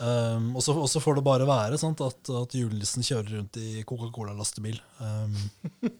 [0.00, 4.78] Um, og så får det bare være sant, at, at julenissen kjører rundt i Coca-Cola-lastebil.
[4.96, 5.34] Um,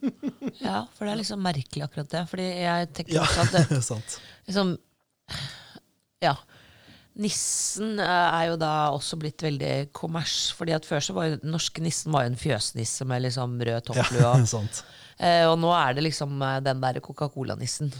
[0.65, 2.23] ja, for det er liksom merkelig akkurat det.
[2.31, 4.17] Fordi jeg tenker ja, også at det, sant.
[4.49, 4.73] liksom
[6.25, 6.33] Ja.
[7.21, 10.49] Nissen eh, er jo da også blitt veldig kommers.
[10.55, 13.57] fordi at Før så var jo den norske nissen var jo en fjøsnisse med liksom
[13.59, 14.23] rød topplue.
[14.23, 14.81] Ja, sant.
[15.21, 17.91] Eh, og nå er det liksom eh, den der Coca-Cola-nissen.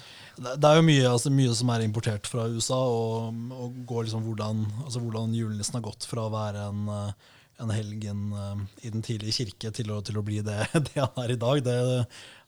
[0.42, 4.26] Det, er jo mye, altså, mye som er importert fra USA, og, og går liksom
[4.26, 8.90] hvordan, altså, hvordan julenissen har gått fra å være en, eh, en helgen uh, i
[8.90, 11.62] den tidlige kirke til å, til å bli det, det han er i dag.
[11.68, 11.78] Det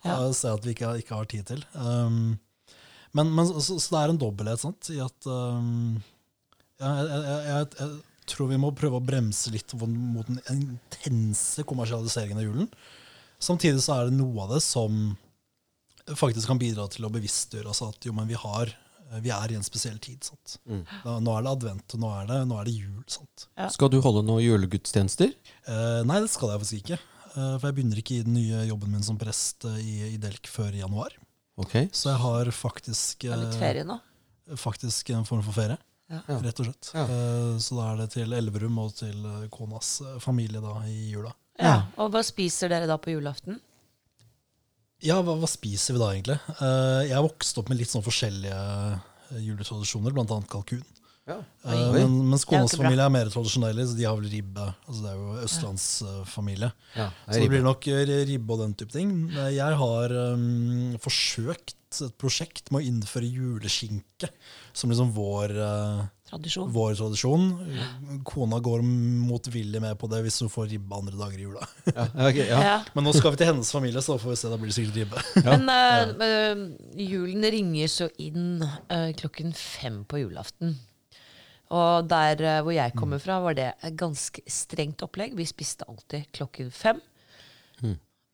[0.04, 0.18] Ja.
[0.18, 1.62] uh, ser jeg at vi ikke, ikke har tid til.
[1.78, 2.34] Um,
[3.14, 6.02] men, men så, så det er en dobbelthet sant, i at um,
[6.82, 7.94] jeg, jeg, jeg, jeg
[8.34, 12.70] tror vi må prøve å bremse litt mot den intense kommersialiseringen av julen.
[13.44, 15.18] Samtidig så er det noe av det som
[16.20, 18.72] faktisk kan bidra til å bevisstgjøre altså at jo, men vi, har,
[19.24, 20.24] vi er i en spesiell tid.
[20.28, 20.58] Sant?
[21.04, 23.02] Da, nå er det advent, og nå er det, nå er det jul.
[23.12, 23.46] Sant?
[23.60, 23.70] Ja.
[23.72, 25.32] Skal du holde noen julegudstjenester?
[25.68, 27.00] Eh, nei, det skal jeg faktisk ikke.
[27.34, 30.20] Eh, for jeg begynner ikke i den nye jobben min som prest eh, i, i
[30.24, 31.16] Delk før i januar.
[31.62, 31.88] Okay.
[31.94, 34.00] Så jeg har faktisk, Det er litt eh, ferie nå.
[34.60, 35.78] faktisk en form for ferie.
[36.14, 36.92] rett og slett.
[36.94, 37.04] Ja.
[37.08, 41.12] Eh, Så da er det til Elverum og til eh, konas eh, familie da i
[41.14, 41.32] jula.
[41.62, 41.76] Ja.
[42.02, 43.60] Og hva spiser dere da på julaften?
[45.04, 46.40] Ja, hva, hva spiser vi da egentlig?
[46.62, 50.84] Uh, Jeg har vokst opp med litt sånn forskjellige eh, juletradisjoner, annet kalkun.
[51.28, 51.38] Ja.
[51.64, 51.92] Eh, Oi.
[51.96, 54.66] Men, mens konas familie er mer tradisjonelle, så de har vel ribbe.
[54.88, 56.72] Altså Det er jo østlandsfamilie.
[56.98, 57.88] Ja, Så det blir nok
[58.32, 59.14] ribbe og den type ting.
[59.56, 64.32] Jeg har um, forsøkt et prosjekt med å innføre juleskinke
[64.74, 66.04] som liksom vår, eh,
[66.34, 66.70] Tradisjon.
[66.74, 67.44] vår tradisjon.
[68.26, 71.68] Kona går motvillig med på det hvis hun får ribbe andre dager i jula.
[71.94, 72.62] Ja, okay, ja.
[72.66, 72.78] Ja.
[72.96, 74.50] Men nå skal vi til hennes familie, så får vi se.
[74.50, 75.22] Da blir det sikkert ribbe.
[75.46, 76.64] Men uh, eh,
[77.06, 80.74] julen ringer så inn uh, klokken fem på julaften.
[81.74, 85.38] Og der uh, hvor jeg kommer fra, var det et ganske strengt opplegg.
[85.38, 87.04] Vi spiste alltid klokken fem.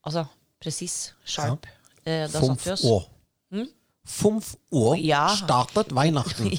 [0.08, 0.24] Altså
[0.64, 1.68] presis, sharp.
[2.06, 2.88] Da satt vi oss.
[2.88, 3.66] å.
[4.10, 5.28] Fomf å Ja.
[5.36, 6.50] startet Weihnachten.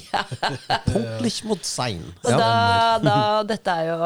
[0.91, 2.03] Punktlich mot sein.
[2.23, 3.97] Da, da, dette er jo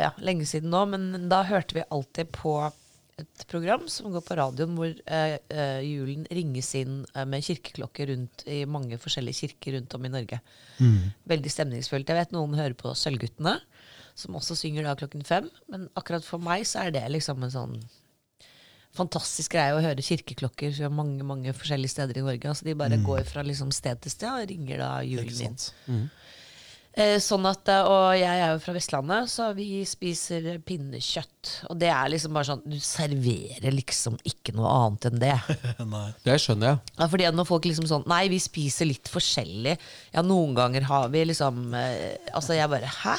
[0.00, 2.56] ja, lenge siden nå, men da hørte vi alltid på
[3.20, 8.08] et program som går på radioen hvor eh, eh, julen ringes inn eh, med kirkeklokker
[8.10, 10.40] rundt i mange forskjellige kirker rundt om i Norge.
[11.28, 12.08] Veldig stemningsfullt.
[12.08, 13.58] Jeg vet noen hører på Sølvguttene,
[14.18, 15.50] som også synger da klokken fem.
[15.70, 17.76] Men akkurat for meg så er det liksom en sånn
[18.96, 22.48] fantastisk greie å høre kirkeklokker fra mange mange forskjellige steder i Norge.
[22.50, 25.60] Altså De bare går fra liksom sted til sted og ringer da julen inn.
[25.86, 26.08] Mm.
[26.98, 31.52] Eh, sånn at, eh, Og jeg er jo fra Vestlandet, så vi spiser pinnekjøtt.
[31.70, 35.36] Og det er liksom bare sånn Du serverer liksom ikke noe annet enn det.
[35.94, 36.08] Nei.
[36.26, 36.94] Det skjønner jeg.
[36.98, 39.76] Ja, fordi når folk liksom sånn Nei, vi spiser litt forskjellig.
[40.16, 43.16] Ja, noen ganger har vi liksom eh, Altså, jeg bare Hæ?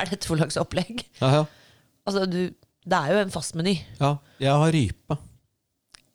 [0.00, 1.04] Er dette for slags opplegg?
[1.20, 1.44] Ja, ja.
[2.08, 2.48] Altså, du
[2.84, 3.76] Det er jo en fast meny.
[4.00, 4.16] ja.
[4.42, 5.18] Jeg har rype.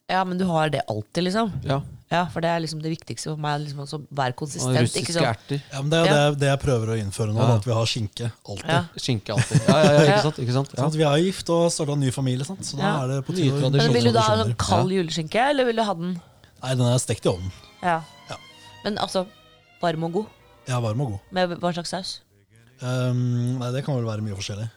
[0.10, 1.52] Ja, men du har det alltid, liksom.
[1.68, 1.82] Ja.
[2.10, 3.60] Ja, for det er liksom det viktigste for meg.
[3.66, 4.72] Liksom, å være Og konsistent.
[4.78, 5.62] Ikke russiske sånn erter.
[5.74, 6.30] Ja, men det er jo Ja.
[6.32, 7.56] det, det jeg prøver å innføre nå, Ja.
[7.58, 8.70] at vi har skinke alltid.
[8.72, 8.84] ja.
[8.96, 9.62] Skinke alltid.
[9.68, 10.38] Ja, ja, ikke sant?
[10.40, 10.70] Ikke sant?
[10.78, 10.84] Ja.
[10.84, 12.62] Sånn vi er gift og starta en ny familie, sant?
[12.64, 13.04] så da Ja.
[13.04, 13.72] er det på tide å.
[13.72, 16.22] Men Vil du da ha sånn kald juleskinke, eller vil du ha den
[16.64, 17.52] Nei, den er stekt i ovnen.
[17.84, 18.02] Ja.
[18.30, 18.36] Ja.
[18.86, 19.28] Men altså,
[19.82, 20.26] varm og god?
[20.68, 21.20] Ja, varm og god.
[21.32, 22.20] Med hva slags saus?
[22.82, 24.70] Um, nei, det kan vel være mye forskjellig.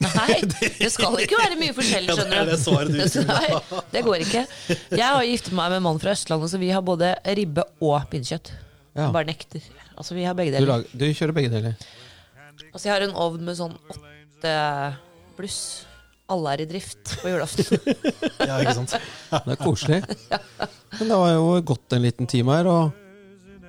[0.00, 0.36] Nei,
[0.80, 3.36] det skal ikke være mye forskjellig, Ja, det skjønner er det svaret du skulle.
[3.36, 4.44] Nei, det går ikke.
[4.96, 7.98] Jeg har giftet meg med en mann fra Østlandet, så vi har både ribbe og
[8.12, 8.52] pinnekjøtt.
[8.96, 9.10] Ja.
[9.14, 9.66] Bare nekter.
[10.00, 10.70] Altså, vi har begge Du, deler.
[10.80, 11.76] lag, du kjører begge deler.
[12.70, 14.54] Altså, jeg har en ovn med sånn åtte
[15.36, 15.60] bluss.
[16.30, 17.66] Alle er i drift på julaften.
[18.48, 18.92] Ja, ikke sant?
[19.30, 20.00] Det er koselig.
[20.96, 22.96] Men det var jo gått en liten time her, og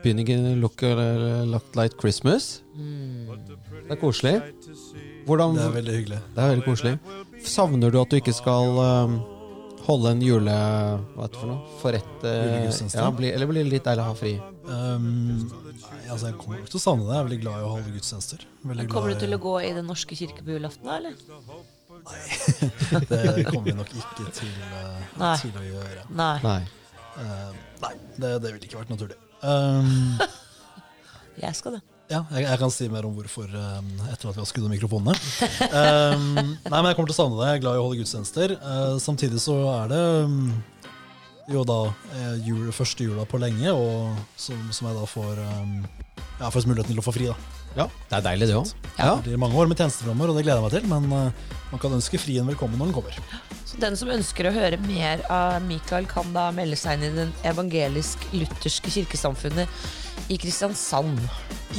[0.01, 2.61] begynner ikke look, eller lagt Light Christmas.
[2.77, 4.37] Det er koselig.
[5.31, 6.17] Hvordan, Det er veldig hyggelig.
[6.35, 6.97] det er veldig koselig.
[7.47, 9.13] Savner du at du ikke skal um,
[9.85, 10.55] holde en jule...
[11.15, 11.75] Hva heter det for noe?
[11.79, 12.65] Forrett eh,
[12.97, 14.33] ja, bli, Eller blir det litt deilig å ha fri?
[14.67, 15.05] Um,
[15.47, 17.13] nei, altså, jeg kommer ikke til å savne det.
[17.15, 18.43] Jeg er veldig glad i å holde gudstjenester.
[18.73, 21.15] Veldig Kommer glad du til å gå i Den norske kirke på julaften, da, eller?
[23.11, 26.05] Det kommer vi nok ikke til, uh, til å gjøre.
[26.11, 26.35] Nei.
[26.43, 26.59] Nei.
[27.15, 27.51] Uh,
[27.85, 29.19] nei, det, det ville ikke vært naturlig.
[29.41, 30.19] Um,
[31.43, 31.83] Jeg skal det.
[32.11, 34.73] Ja, jeg, jeg kan si mer om hvorfor um, etter at vi har skrudd av
[34.73, 35.15] mikrofonene.
[35.71, 37.47] Um, nei, men Jeg kommer til å savne det.
[37.47, 38.55] Jeg er glad i å holde gudstjenester.
[38.59, 40.51] Uh, samtidig så er det um,
[41.51, 41.79] jo da
[42.15, 45.73] eh, jul, første jula på lenge, og som, som jeg da får um,
[46.39, 47.27] ja, får muligheten til å få fri.
[47.31, 47.57] da.
[47.75, 48.71] Ja, det er deilig, det òg.
[48.97, 49.15] Ja.
[49.17, 50.87] Det blir mange år med tjenester framover, og det gleder jeg meg til.
[50.91, 53.15] Men uh, man kan ønske frien velkommen når den kommer.
[53.71, 57.15] Så den som ønsker å høre mer av Mikael, kan da melde seg inn i
[57.21, 59.69] den evangelisk-lutherske kirkesamfunnet
[60.31, 61.19] i Kristiansand.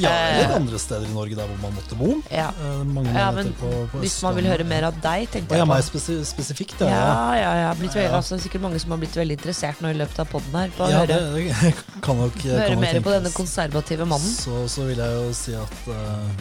[0.00, 0.54] Ja, eller Eh.
[0.56, 2.22] andre steder i Norge der hvor man måtte bo.
[2.32, 2.46] Ja.
[2.88, 5.58] Mange Ja, men på, på Hvis man vil høre mer av deg, tenkte jeg.
[5.60, 5.90] ja, meg på.
[5.92, 6.88] spesi spesifikt, ja.
[6.88, 7.74] Ja, ja, ja.
[7.76, 10.56] Blitt veldig, altså, sikkert mange som har blitt veldig interessert nå i løpet av poden
[10.56, 10.72] her.
[10.78, 14.32] På å Ja, høre, det, kan nok, kan høre nok mer på denne konservative mannen.
[14.32, 16.32] Så, så vil jeg jo si at uh,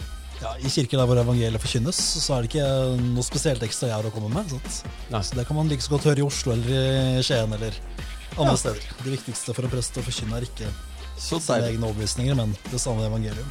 [0.42, 2.68] ja, i kirker der hvor evangeliet forkynnes, så er det ikke
[3.14, 4.50] noe spesielt ekstra jeg har å komme med.
[4.50, 4.80] Sant?
[5.12, 6.72] Så det kan man like så godt høre i Oslo eller
[7.20, 7.76] i Skien eller
[8.38, 8.88] andre steder.
[9.02, 10.72] Det viktigste for en prest å forkynne er ikke
[11.20, 13.48] Så sine egne overbevisninger, men det samme evangelium.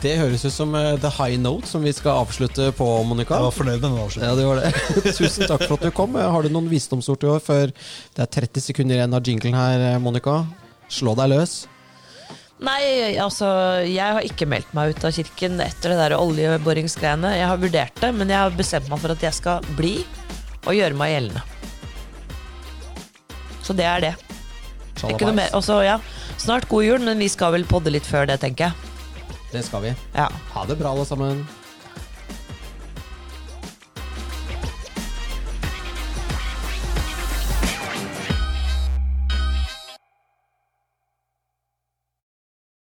[0.00, 3.36] Det høres ut som uh, the high note som vi skal avslutte på, Monica.
[3.36, 4.70] Jeg var fornøyd med den Ja, det var det.
[5.18, 6.16] Tusen takk for at du kom.
[6.16, 9.84] Har du noen visdomsord til år før det er 30 sekunder igjen av jinglen her,
[9.90, 10.40] eh, Monica?
[10.88, 11.60] Slå deg løs.
[12.60, 13.46] Nei, altså,
[13.88, 17.30] jeg har ikke meldt meg ut av kirken etter det der oljeboringsgreiene.
[17.38, 19.94] Jeg har vurdert det, men jeg har bestemt meg for at jeg skal bli
[20.66, 21.44] og gjøre meg gjeldende.
[23.64, 24.12] Så det er det.
[25.00, 25.54] Ikke noe mer.
[25.56, 25.96] Og ja,
[26.36, 29.16] snart god jul, men vi skal vel podde litt før det, tenker jeg.
[29.54, 29.94] Det skal vi.
[30.12, 30.28] Ja.
[30.52, 31.40] Ha det bra, alle sammen.